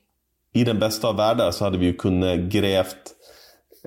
i 0.56 0.64
den 0.64 0.78
bästa 0.78 1.08
av 1.08 1.16
världar 1.16 1.50
så 1.50 1.64
hade 1.64 1.78
vi 1.78 1.86
ju 1.86 1.94
kunnat 1.94 2.38
grävt 2.38 3.14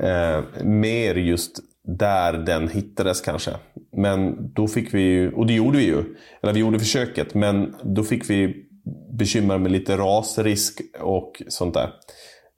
eh, 0.01 0.63
mer 0.63 1.15
just 1.15 1.59
där 1.97 2.33
den 2.33 2.67
hittades 2.67 3.21
kanske. 3.21 3.51
Men 3.97 4.35
då 4.53 4.67
fick 4.67 4.93
vi 4.93 5.01
ju, 5.01 5.33
och 5.33 5.47
det 5.47 5.53
gjorde 5.53 5.77
vi 5.77 5.85
ju, 5.85 6.03
eller 6.41 6.53
vi 6.53 6.59
gjorde 6.59 6.79
försöket, 6.79 7.33
men 7.33 7.75
då 7.83 8.03
fick 8.03 8.29
vi 8.29 8.65
bekymmer 9.17 9.57
med 9.57 9.71
lite 9.71 9.97
rasrisk 9.97 10.81
och 11.01 11.41
sånt 11.47 11.73
där. 11.73 11.89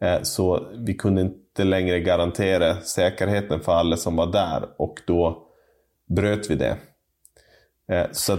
Eh, 0.03 0.21
så 0.21 0.71
vi 0.85 0.93
kunde 0.93 1.21
inte 1.21 1.63
längre 1.63 1.99
garantera 1.99 2.75
säkerheten 2.81 3.59
för 3.59 3.71
alla 3.71 3.97
som 3.97 4.15
var 4.15 4.31
där 4.31 4.63
och 4.77 4.99
då 5.07 5.47
bröt 6.15 6.49
vi 6.49 6.55
det. 6.55 6.77
Eh, 7.91 8.07
så 8.11 8.37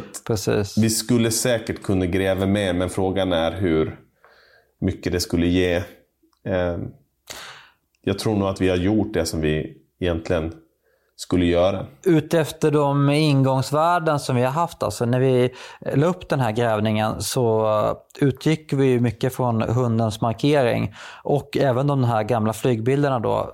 vi 0.77 0.91
skulle 0.91 1.31
säkert 1.31 1.83
kunna 1.83 2.07
gräva 2.07 2.47
mer, 2.47 2.73
men 2.73 2.91
frågan 2.91 3.33
är 3.33 3.53
hur 3.53 4.02
mycket 4.83 5.13
det 5.13 5.21
skulle 5.21 5.47
ge. 5.47 5.75
Eh, 6.45 6.79
jag 8.05 8.19
tror 8.19 8.37
nog 8.37 8.49
att 8.49 8.61
vi 8.61 8.69
har 8.69 8.77
gjort 8.77 9.15
det 9.15 9.27
som 9.27 9.41
vi 9.41 9.77
egentligen 10.01 10.53
skulle 11.17 11.47
göra. 11.47 11.87
Utefter 12.05 12.71
de 12.71 13.11
ingångsvärden 13.11 14.21
som 14.21 14.37
vi 14.37 14.43
har 14.43 14.51
haft, 14.51 14.83
alltså 14.83 15.05
när 15.05 15.21
vi 15.21 15.51
la 15.95 16.07
upp 16.07 16.29
den 16.29 16.41
här 16.41 16.53
grävningen 16.53 17.23
så 17.23 17.69
utgick 18.19 18.73
vi 18.73 19.01
mycket 19.01 19.35
från 19.35 19.63
hundens 19.63 20.21
markering 20.21 20.95
och 21.23 21.57
även 21.57 21.87
de 21.87 22.05
här 22.05 22.23
gamla 22.23 22.53
flygbilderna 22.53 23.19
då. 23.19 23.51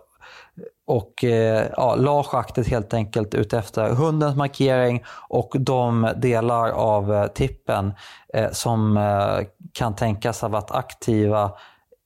Och 0.89 1.25
eh, 1.25 1.67
ja, 1.77 1.95
la 1.95 2.23
schaktet 2.23 2.69
helt 2.69 2.95
enkelt 2.95 3.35
utefter 3.35 3.91
hundens 3.91 4.37
markering 4.37 5.05
och 5.29 5.57
de 5.59 6.11
delar 6.17 6.69
av 6.71 7.15
eh, 7.15 7.27
tippen 7.27 7.93
eh, 8.35 8.51
som 8.53 8.97
eh, 8.97 9.47
kan 9.73 9.95
tänkas 9.95 10.43
ha 10.43 10.49
varit 10.49 10.71
aktiva 10.71 11.53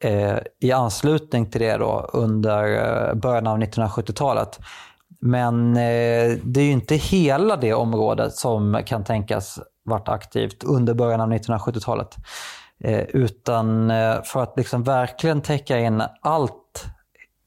eh, 0.04 0.36
i 0.60 0.72
anslutning 0.72 1.50
till 1.50 1.60
det 1.60 1.76
då 1.76 2.10
under 2.12 2.64
eh, 2.64 3.14
början 3.14 3.46
av 3.46 3.58
1970-talet. 3.58 4.60
Men 5.20 5.76
eh, 5.76 6.38
det 6.42 6.60
är 6.60 6.64
ju 6.64 6.72
inte 6.72 6.94
hela 6.94 7.56
det 7.56 7.74
området 7.74 8.34
som 8.34 8.82
kan 8.86 9.04
tänkas 9.04 9.58
varit 9.84 10.08
aktivt 10.08 10.64
under 10.64 10.94
början 10.94 11.20
av 11.20 11.32
1970-talet. 11.32 12.16
Eh, 12.84 13.00
utan 13.00 13.90
eh, 13.90 14.22
för 14.22 14.42
att 14.42 14.56
liksom 14.56 14.82
verkligen 14.82 15.40
täcka 15.40 15.78
in 15.78 16.02
allt, 16.20 16.61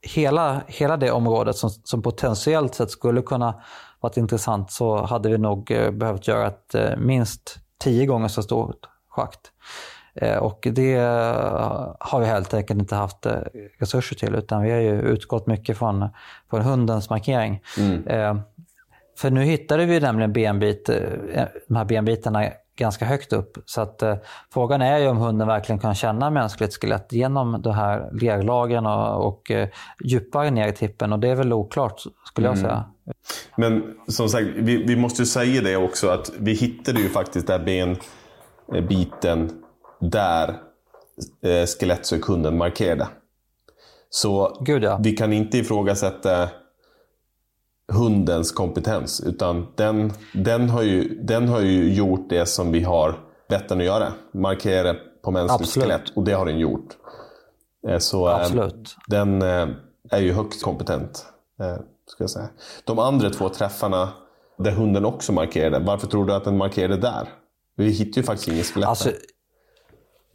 hela, 0.06 0.62
hela 0.66 0.96
det 0.96 1.10
området 1.10 1.56
som, 1.56 1.70
som 1.70 2.02
potentiellt 2.02 2.74
sett 2.74 2.90
skulle 2.90 3.22
kunna 3.22 3.54
varit 4.00 4.16
intressant 4.16 4.70
så 4.70 5.04
hade 5.04 5.28
vi 5.28 5.38
nog 5.38 5.70
eh, 5.70 5.90
behövt 5.90 6.28
göra 6.28 6.46
ett 6.46 6.74
eh, 6.74 6.96
minst 6.96 7.58
tio 7.78 8.06
gånger 8.06 8.28
så 8.28 8.42
stort 8.42 8.86
schakt. 9.08 9.40
Eh, 10.14 10.36
och 10.36 10.68
det 10.70 10.96
har 12.00 12.20
vi 12.20 12.26
helt 12.26 12.54
enkelt 12.54 12.80
inte 12.80 12.94
haft 12.94 13.26
resurser 13.78 14.16
till 14.16 14.34
utan 14.34 14.62
vi 14.62 14.70
har 14.70 14.78
ju 14.78 15.00
utgått 15.00 15.46
mycket 15.46 15.78
från, 15.78 16.08
från 16.50 16.62
hundens 16.62 17.10
markering. 17.10 17.62
Mm. 17.78 18.40
För 19.18 19.30
nu 19.30 19.42
hittade 19.42 19.86
vi 19.86 20.00
nämligen 20.00 20.32
benbit, 20.32 20.86
de 21.68 21.76
här 21.76 21.84
benbitarna 21.84 22.44
ganska 22.76 23.04
högt 23.04 23.32
upp. 23.32 23.58
Så 23.64 23.80
att, 23.80 24.02
frågan 24.52 24.82
är 24.82 24.98
ju 24.98 25.08
om 25.08 25.16
hunden 25.16 25.48
verkligen 25.48 25.78
kan 25.78 25.94
känna 25.94 26.30
mänskligt 26.30 26.80
skelett 26.80 27.12
genom 27.12 27.62
de 27.62 27.74
här 27.74 28.10
lerlagren 28.12 28.86
och, 28.86 29.26
och 29.26 29.52
djupare 30.04 30.50
ner 30.50 30.68
i 30.68 30.72
tippen. 30.72 31.12
Och 31.12 31.18
det 31.18 31.28
är 31.28 31.34
väl 31.34 31.52
oklart 31.52 32.02
skulle 32.24 32.48
jag 32.48 32.58
säga. 32.58 32.72
Mm. 32.74 32.84
Men 33.56 33.94
som 34.08 34.28
sagt, 34.28 34.46
vi, 34.56 34.84
vi 34.84 34.96
måste 34.96 35.22
ju 35.22 35.26
säga 35.26 35.62
det 35.62 35.76
också 35.76 36.08
att 36.08 36.30
vi 36.38 36.52
hittade 36.52 37.00
ju 37.00 37.08
faktiskt 37.08 37.46
den 37.46 37.64
benbiten 37.64 39.50
där 40.00 40.48
eh, 41.42 41.66
skelettsökunden 41.78 42.58
markerade. 42.58 43.08
Så 44.10 44.58
Gud, 44.60 44.82
ja. 44.82 45.00
vi 45.02 45.12
kan 45.12 45.32
inte 45.32 45.58
ifrågasätta 45.58 46.48
hundens 47.92 48.52
kompetens. 48.52 49.20
Utan 49.20 49.66
den, 49.74 50.12
den, 50.32 50.70
har 50.70 50.82
ju, 50.82 51.22
den 51.22 51.48
har 51.48 51.60
ju 51.60 51.94
gjort 51.94 52.28
det 52.28 52.46
som 52.46 52.72
vi 52.72 52.82
har 52.82 53.18
bett 53.48 53.68
den 53.68 53.78
att 53.78 53.84
göra. 53.86 54.12
Markera 54.32 54.94
på 55.22 55.30
mänskligt 55.30 55.70
skelett. 55.70 56.16
Och 56.16 56.24
det 56.24 56.32
har 56.32 56.46
den 56.46 56.58
gjort. 56.58 56.96
Eh, 57.88 57.98
så 57.98 58.28
eh, 58.28 58.34
Absolut. 58.34 58.96
den 59.06 59.42
eh, 59.42 59.68
är 60.10 60.20
ju 60.20 60.32
högst 60.32 60.62
kompetent. 60.62 61.26
Ska 62.06 62.22
jag 62.22 62.30
säga. 62.30 62.48
De 62.84 62.98
andra 62.98 63.30
två 63.30 63.48
träffarna 63.48 64.08
där 64.58 64.70
hunden 64.70 65.04
också 65.04 65.32
markerade. 65.32 65.78
Varför 65.78 66.06
tror 66.06 66.26
du 66.26 66.34
att 66.34 66.44
den 66.44 66.56
markerade 66.56 66.96
där? 66.96 67.28
Vi 67.76 67.90
hittar 67.90 68.20
ju 68.20 68.22
faktiskt 68.22 68.48
inget 68.48 68.66
skelett 68.66 68.88
alltså, 68.88 69.10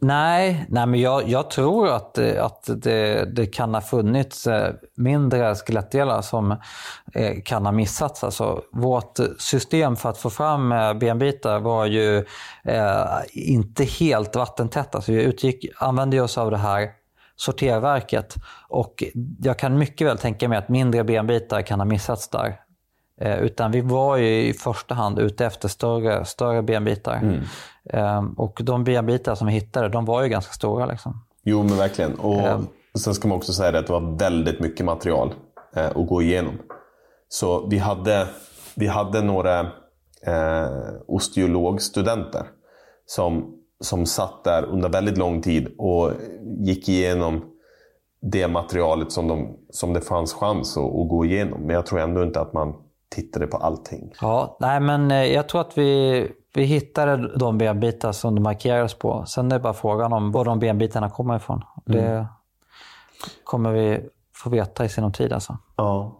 Nej, 0.04 0.66
nej 0.68 0.86
men 0.86 1.00
jag, 1.00 1.28
jag 1.28 1.50
tror 1.50 1.88
att, 1.88 2.18
eh, 2.18 2.44
att 2.44 2.70
det, 2.76 3.24
det, 3.24 3.46
kan 3.46 3.74
ha 3.74 3.80
funnits 3.80 4.46
eh, 4.46 4.74
mindre 4.96 5.54
skelettdelar 5.54 6.22
som 6.22 6.50
eh, 7.14 7.42
kan 7.44 7.64
ha 7.64 7.72
missats. 7.72 8.24
Alltså, 8.24 8.62
vårt 8.72 9.18
system 9.38 9.96
för 9.96 10.08
att 10.08 10.18
få 10.18 10.30
fram 10.30 10.68
benbitar 10.98 11.60
var 11.60 11.86
ju 11.86 12.16
eh, 12.64 13.04
inte 13.32 13.84
helt 13.84 14.36
vattentätt. 14.36 14.94
Alltså, 14.94 15.12
vi 15.12 15.22
utgick, 15.22 15.66
använde 15.76 16.20
oss 16.20 16.38
av 16.38 16.50
det 16.50 16.56
här 16.56 16.88
sorterverket 17.36 18.34
och 18.68 19.04
jag 19.40 19.58
kan 19.58 19.78
mycket 19.78 20.06
väl 20.06 20.18
tänka 20.18 20.48
mig 20.48 20.58
att 20.58 20.68
mindre 20.68 21.04
benbitar 21.04 21.62
kan 21.62 21.80
ha 21.80 21.84
missats 21.84 22.28
där. 22.28 22.56
Eh, 23.20 23.38
utan 23.38 23.70
vi 23.70 23.80
var 23.80 24.16
ju 24.16 24.48
i 24.48 24.52
första 24.52 24.94
hand 24.94 25.18
ute 25.18 25.46
efter 25.46 25.68
större, 25.68 26.24
större 26.24 26.62
benbitar. 26.62 27.16
Mm. 27.22 28.18
Um, 28.18 28.32
och 28.32 28.60
de 28.62 28.84
benbitar 28.84 29.34
som 29.34 29.46
vi 29.46 29.52
hittade, 29.52 29.88
de 29.88 30.04
var 30.04 30.22
ju 30.22 30.28
ganska 30.28 30.52
stora. 30.52 30.86
Liksom. 30.86 31.24
Jo, 31.44 31.62
men 31.62 31.76
verkligen. 31.76 32.14
Och 32.14 32.48
um, 32.48 32.68
Sen 32.94 33.14
ska 33.14 33.28
man 33.28 33.36
också 33.36 33.52
säga 33.52 33.78
att 33.78 33.86
det 33.86 33.92
var 33.92 34.18
väldigt 34.18 34.60
mycket 34.60 34.86
material 34.86 35.34
eh, 35.76 35.86
att 35.86 36.06
gå 36.08 36.22
igenom. 36.22 36.58
Så 37.28 37.66
vi 37.66 37.78
hade, 37.78 38.28
vi 38.74 38.86
hade 38.86 39.22
några 39.22 39.60
eh, 40.26 40.68
osteologstudenter 41.06 42.46
som, 43.06 43.54
som 43.80 44.06
satt 44.06 44.44
där 44.44 44.64
under 44.64 44.88
väldigt 44.88 45.18
lång 45.18 45.42
tid 45.42 45.74
och 45.78 46.10
gick 46.58 46.88
igenom 46.88 47.44
det 48.22 48.48
materialet 48.48 49.12
som, 49.12 49.28
de, 49.28 49.56
som 49.70 49.92
det 49.92 50.00
fanns 50.00 50.34
chans 50.34 50.76
att, 50.76 50.84
att 50.84 51.08
gå 51.08 51.24
igenom. 51.24 51.60
Men 51.60 51.76
jag 51.76 51.86
tror 51.86 52.00
ändå 52.00 52.22
inte 52.22 52.40
att 52.40 52.52
man 52.52 52.74
tittade 53.12 53.46
på 53.46 53.56
allting. 53.56 54.12
Ja, 54.20 54.56
nej 54.60 54.80
men 54.80 55.10
eh, 55.10 55.24
jag 55.24 55.48
tror 55.48 55.60
att 55.60 55.78
vi, 55.78 56.28
vi 56.54 56.64
hittade 56.64 57.36
de 57.38 57.58
benbitar 57.58 58.12
som 58.12 58.34
det 58.34 58.40
markerades 58.40 58.94
på. 58.94 59.24
Sen 59.26 59.52
är 59.52 59.56
det 59.56 59.62
bara 59.62 59.74
frågan 59.74 60.12
om 60.12 60.32
var 60.32 60.44
de 60.44 60.58
benbitarna 60.58 61.10
kommer 61.10 61.36
ifrån. 61.36 61.62
Mm. 61.86 62.04
Det 62.04 62.26
kommer 63.44 63.72
vi 63.72 64.00
få 64.34 64.50
veta 64.50 64.84
i 64.84 64.88
sinom 64.88 65.12
tid 65.12 65.32
alltså. 65.32 65.58
Ja. 65.76 66.18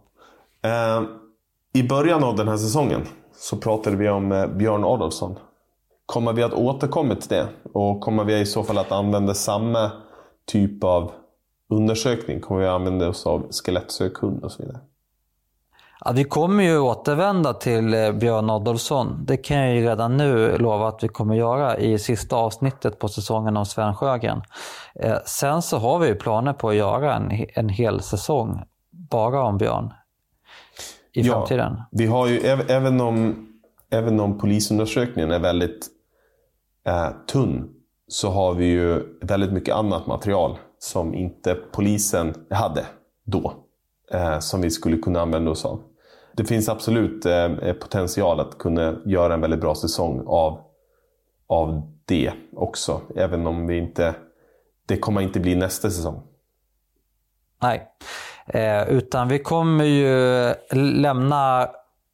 Eh, 0.62 1.02
I 1.72 1.82
början 1.82 2.24
av 2.24 2.36
den 2.36 2.48
här 2.48 2.56
säsongen 2.56 3.00
så 3.36 3.56
pratade 3.56 3.96
vi 3.96 4.08
om 4.08 4.32
eh, 4.32 4.46
Björn 4.46 4.84
Adolfsson. 4.84 5.38
Kommer 6.06 6.32
vi 6.32 6.42
att 6.42 6.52
återkomma 6.52 7.14
till 7.14 7.28
det? 7.28 7.48
Och 7.72 8.00
kommer 8.00 8.24
vi 8.24 8.40
i 8.40 8.46
så 8.46 8.62
fall 8.62 8.78
att 8.78 8.92
använda 8.92 9.34
samma 9.34 9.90
typ 10.46 10.84
av 10.84 11.12
undersökning? 11.68 12.40
Kommer 12.40 12.60
vi 12.60 12.66
att 12.66 12.74
använda 12.74 13.08
oss 13.08 13.26
av 13.26 13.46
skelettsökhund 13.50 14.44
och 14.44 14.52
så 14.52 14.62
vidare? 14.62 14.80
Ja, 16.04 16.12
vi 16.12 16.24
kommer 16.24 16.64
ju 16.64 16.78
återvända 16.78 17.54
till 17.54 17.94
eh, 17.94 18.12
Björn 18.12 18.50
Adolfsson. 18.50 19.24
Det 19.26 19.36
kan 19.36 19.56
jag 19.56 19.74
ju 19.74 19.86
redan 19.86 20.16
nu 20.16 20.58
lova 20.58 20.88
att 20.88 21.04
vi 21.04 21.08
kommer 21.08 21.34
göra 21.34 21.78
i 21.78 21.98
sista 21.98 22.36
avsnittet 22.36 22.98
på 22.98 23.08
säsongen 23.08 23.56
om 23.56 23.66
Sven 23.66 23.94
Sjögren. 23.94 24.42
Eh, 24.94 25.16
sen 25.26 25.62
så 25.62 25.78
har 25.78 25.98
vi 25.98 26.06
ju 26.08 26.14
planer 26.14 26.52
på 26.52 26.68
att 26.68 26.74
göra 26.74 27.14
en, 27.14 27.46
en 27.54 27.68
hel 27.68 28.00
säsong 28.00 28.62
bara 28.90 29.42
om 29.42 29.58
Björn 29.58 29.92
i 31.12 31.20
ja, 31.20 31.32
framtiden. 31.32 31.82
Vi 31.90 32.06
har 32.06 32.26
ju, 32.26 32.38
även 32.68 33.00
om, 33.00 33.46
även 33.90 34.20
om 34.20 34.38
polisundersökningen 34.38 35.30
är 35.30 35.38
väldigt 35.38 35.86
eh, 36.86 37.08
tunn, 37.32 37.70
så 38.08 38.30
har 38.30 38.54
vi 38.54 38.64
ju 38.64 39.18
väldigt 39.20 39.52
mycket 39.52 39.74
annat 39.74 40.06
material 40.06 40.58
som 40.78 41.14
inte 41.14 41.54
polisen 41.54 42.34
hade 42.50 42.86
då. 43.24 43.52
Eh, 44.12 44.38
som 44.38 44.60
vi 44.60 44.70
skulle 44.70 44.96
kunna 44.96 45.20
använda 45.20 45.50
oss 45.50 45.64
av 45.64 45.80
det 46.32 46.44
finns 46.44 46.68
absolut 46.68 47.26
eh, 47.26 47.44
eh, 47.44 47.72
potential 47.72 48.40
att 48.40 48.58
kunna 48.58 48.94
göra 49.04 49.34
en 49.34 49.40
väldigt 49.40 49.60
bra 49.60 49.74
säsong 49.74 50.24
av, 50.26 50.60
av 51.46 51.92
det 52.04 52.32
också. 52.56 53.00
Även 53.16 53.46
om 53.46 53.66
vi 53.66 53.78
inte, 53.78 54.14
det 54.86 54.96
kommer 54.96 55.20
inte 55.20 55.40
bli 55.40 55.54
nästa 55.54 55.90
säsong. 55.90 56.22
Nej, 57.62 57.88
eh, 58.46 58.88
utan 58.88 59.28
vi 59.28 59.38
kommer 59.38 59.84
ju 59.84 60.54
lämna 60.72 61.68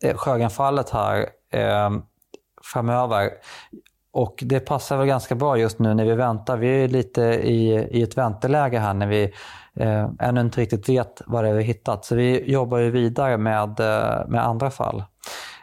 eh, 0.05 0.17
Sjögrenfallet 0.17 0.91
här 0.91 1.29
eh, 1.51 1.91
framöver. 2.73 3.31
Och 4.11 4.43
det 4.47 4.61
passar 4.61 4.97
väl 4.97 5.07
ganska 5.07 5.35
bra 5.35 5.59
just 5.59 5.79
nu 5.79 5.95
när 5.95 6.05
vi 6.05 6.15
väntar. 6.15 6.57
Vi 6.57 6.85
är 6.85 6.89
lite 6.89 7.23
i, 7.23 7.89
i 7.91 8.03
ett 8.03 8.19
vänteläge 8.19 8.79
här 8.79 8.95
när 8.95 9.07
vi 9.07 9.33
eh, 9.79 10.09
ännu 10.21 10.41
inte 10.41 10.61
riktigt 10.61 10.89
vet 10.89 11.23
vad 11.27 11.45
det 11.45 11.51
är 11.51 11.55
vi 11.55 11.63
hittat. 11.63 12.05
Så 12.05 12.15
vi 12.15 12.51
jobbar 12.51 12.79
ju 12.79 12.91
vidare 12.91 13.37
med, 13.37 13.81
eh, 13.81 14.29
med 14.29 14.47
andra 14.47 14.71
fall. 14.71 15.03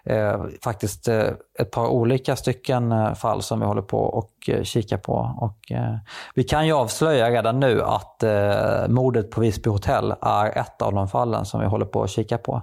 eh, 0.06 0.44
faktiskt 0.64 1.08
eh, 1.08 1.30
ett 1.60 1.72
par 1.72 1.88
olika 1.88 2.36
stycken 2.36 2.92
eh, 2.92 3.14
fall 3.14 3.42
som 3.42 3.60
vi 3.60 3.66
håller 3.66 3.82
på 3.82 4.00
och 4.00 4.32
eh, 4.48 4.64
kikar 4.64 4.98
på. 4.98 5.36
Och, 5.38 5.72
eh, 5.72 5.96
vi 6.36 6.44
kan 6.44 6.68
ju 6.68 6.74
avslöja 6.74 7.30
redan 7.30 7.60
nu 7.60 7.82
att 7.82 8.24
eh, 8.24 8.88
mordet 8.88 9.32
på 9.32 9.42
Visby 9.42 9.70
hotell 9.70 10.14
är 10.22 10.58
ett 10.58 10.82
av 10.82 10.94
de 10.94 11.08
fallen 11.08 11.46
som 11.46 11.60
vi 11.60 11.66
håller 11.66 11.86
på 11.86 12.04
att 12.04 12.10
kika 12.10 12.38
på. 12.38 12.62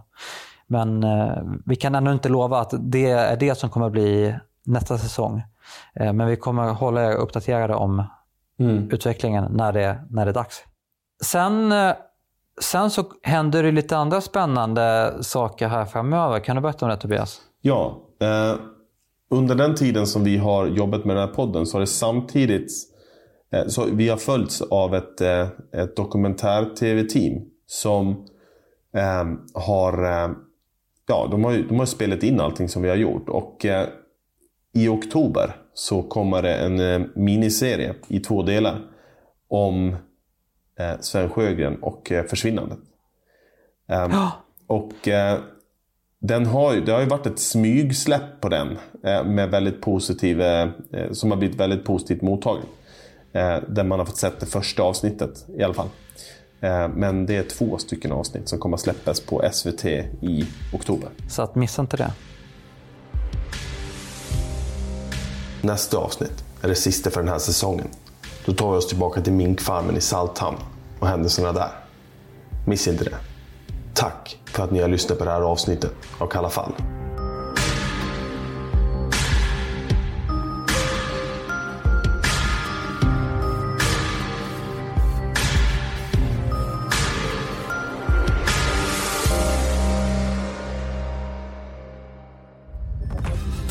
Men 0.66 1.06
vi 1.66 1.76
kan 1.76 1.94
ännu 1.94 2.12
inte 2.12 2.28
lova 2.28 2.58
att 2.60 2.74
det 2.78 3.10
är 3.10 3.36
det 3.36 3.54
som 3.54 3.70
kommer 3.70 3.90
bli 3.90 4.34
nästa 4.64 4.98
säsong. 4.98 5.42
men 5.94 6.26
vi 6.26 6.36
kommer 6.36 6.72
hålla 6.72 7.04
er 7.12 7.14
uppdaterade 7.14 7.74
om 7.74 8.02
mm. 8.60 8.90
utvecklingen 8.90 9.44
när 9.52 9.72
det, 9.72 9.98
när 10.10 10.24
det 10.24 10.30
är 10.30 10.34
dags. 10.34 10.64
Sen 11.24 11.72
eh, 11.72 11.92
Sen 12.60 12.90
så 12.90 13.04
händer 13.22 13.62
det 13.62 13.70
lite 13.70 13.96
andra 13.96 14.20
spännande 14.20 15.14
saker 15.20 15.68
här 15.68 15.84
framöver. 15.84 16.40
Kan 16.40 16.56
du 16.56 16.62
berätta 16.62 16.86
om 16.86 16.90
det 16.90 16.96
Tobias? 16.96 17.40
Ja. 17.60 18.02
Eh, 18.20 18.54
under 19.30 19.54
den 19.54 19.74
tiden 19.74 20.06
som 20.06 20.24
vi 20.24 20.36
har 20.36 20.66
jobbat 20.66 21.04
med 21.04 21.16
den 21.16 21.28
här 21.28 21.34
podden 21.34 21.66
så 21.66 21.76
har 21.76 21.80
det 21.80 21.86
samtidigt 21.86 22.72
eh, 23.52 23.66
så 23.66 23.84
vi 23.84 24.08
har 24.08 24.16
följts 24.16 24.62
av 24.62 24.94
ett, 24.94 25.20
eh, 25.20 25.48
ett 25.72 25.96
dokumentär-tv-team 25.96 27.42
som 27.66 28.08
eh, 28.96 29.24
har, 29.54 30.04
eh, 30.04 30.30
ja, 31.08 31.28
de 31.30 31.44
har, 31.44 31.52
de 31.68 31.78
har 31.78 31.86
spelat 31.86 32.22
in 32.22 32.40
allting 32.40 32.68
som 32.68 32.82
vi 32.82 32.88
har 32.88 32.96
gjort. 32.96 33.28
Och 33.28 33.64
eh, 33.64 33.88
i 34.74 34.88
oktober 34.88 35.56
så 35.74 36.02
kommer 36.02 36.42
det 36.42 36.54
en 36.54 36.80
eh, 36.80 37.08
miniserie 37.14 37.94
i 38.08 38.20
två 38.20 38.42
delar 38.42 38.80
om 39.48 39.96
Sven 41.00 41.30
Sjögren 41.30 41.82
och 41.82 42.12
eh, 42.12 42.24
Försvinnandet. 42.24 42.78
Um, 43.88 44.12
oh. 44.12 44.32
Och 44.66 45.08
eh, 45.08 45.38
den 46.18 46.46
har, 46.46 46.74
det 46.74 46.92
har 46.92 47.00
ju 47.00 47.06
varit 47.06 47.26
ett 47.26 47.38
smygsläpp 47.38 48.40
på 48.40 48.48
den 48.48 48.78
eh, 49.04 49.24
med 49.24 49.50
väldigt 49.50 49.80
positiv, 49.80 50.40
eh, 50.40 50.68
eh, 50.92 51.12
som 51.12 51.30
har 51.30 51.38
blivit 51.38 51.60
väldigt 51.60 51.84
positivt 51.84 52.22
mottagen. 52.22 52.64
Eh, 53.32 53.58
där 53.68 53.84
man 53.84 53.98
har 53.98 54.06
fått 54.06 54.16
sett 54.16 54.40
det 54.40 54.46
första 54.46 54.82
avsnittet 54.82 55.46
i 55.56 55.62
alla 55.62 55.74
fall. 55.74 55.88
Eh, 56.60 56.88
men 56.88 57.26
det 57.26 57.36
är 57.36 57.42
två 57.42 57.78
stycken 57.78 58.12
avsnitt 58.12 58.48
som 58.48 58.58
kommer 58.58 58.76
att 58.76 58.80
släppas 58.80 59.20
på 59.20 59.42
SVT 59.52 59.84
i 59.84 60.46
oktober. 60.72 61.08
Så 61.28 61.42
att 61.42 61.54
missa 61.54 61.82
inte 61.82 61.96
det. 61.96 62.12
Nästa 65.62 65.98
avsnitt 65.98 66.44
är 66.62 66.68
det 66.68 66.74
sista 66.74 67.10
för 67.10 67.20
den 67.20 67.28
här 67.28 67.38
säsongen. 67.38 67.88
Då 68.44 68.52
tar 68.52 68.72
vi 68.72 68.78
oss 68.78 68.88
tillbaka 68.88 69.20
till 69.20 69.32
minkfarmen 69.32 69.96
i 69.96 70.00
Salthamn 70.00 70.56
och 71.02 71.08
händelserna 71.08 71.52
där. 71.52 71.68
Missa 72.66 72.90
inte 72.90 73.04
det. 73.04 73.16
Tack 73.94 74.38
för 74.44 74.64
att 74.64 74.70
ni 74.70 74.80
har 74.80 74.88
lyssnat 74.88 75.18
på 75.18 75.24
det 75.24 75.30
här 75.30 75.40
avsnittet 75.40 75.92
av 76.18 76.26
Kalla 76.26 76.50
fall. 76.50 76.72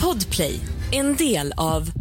Podplay, 0.02 0.60
en 0.92 1.16
del 1.16 1.54
av 1.58 2.01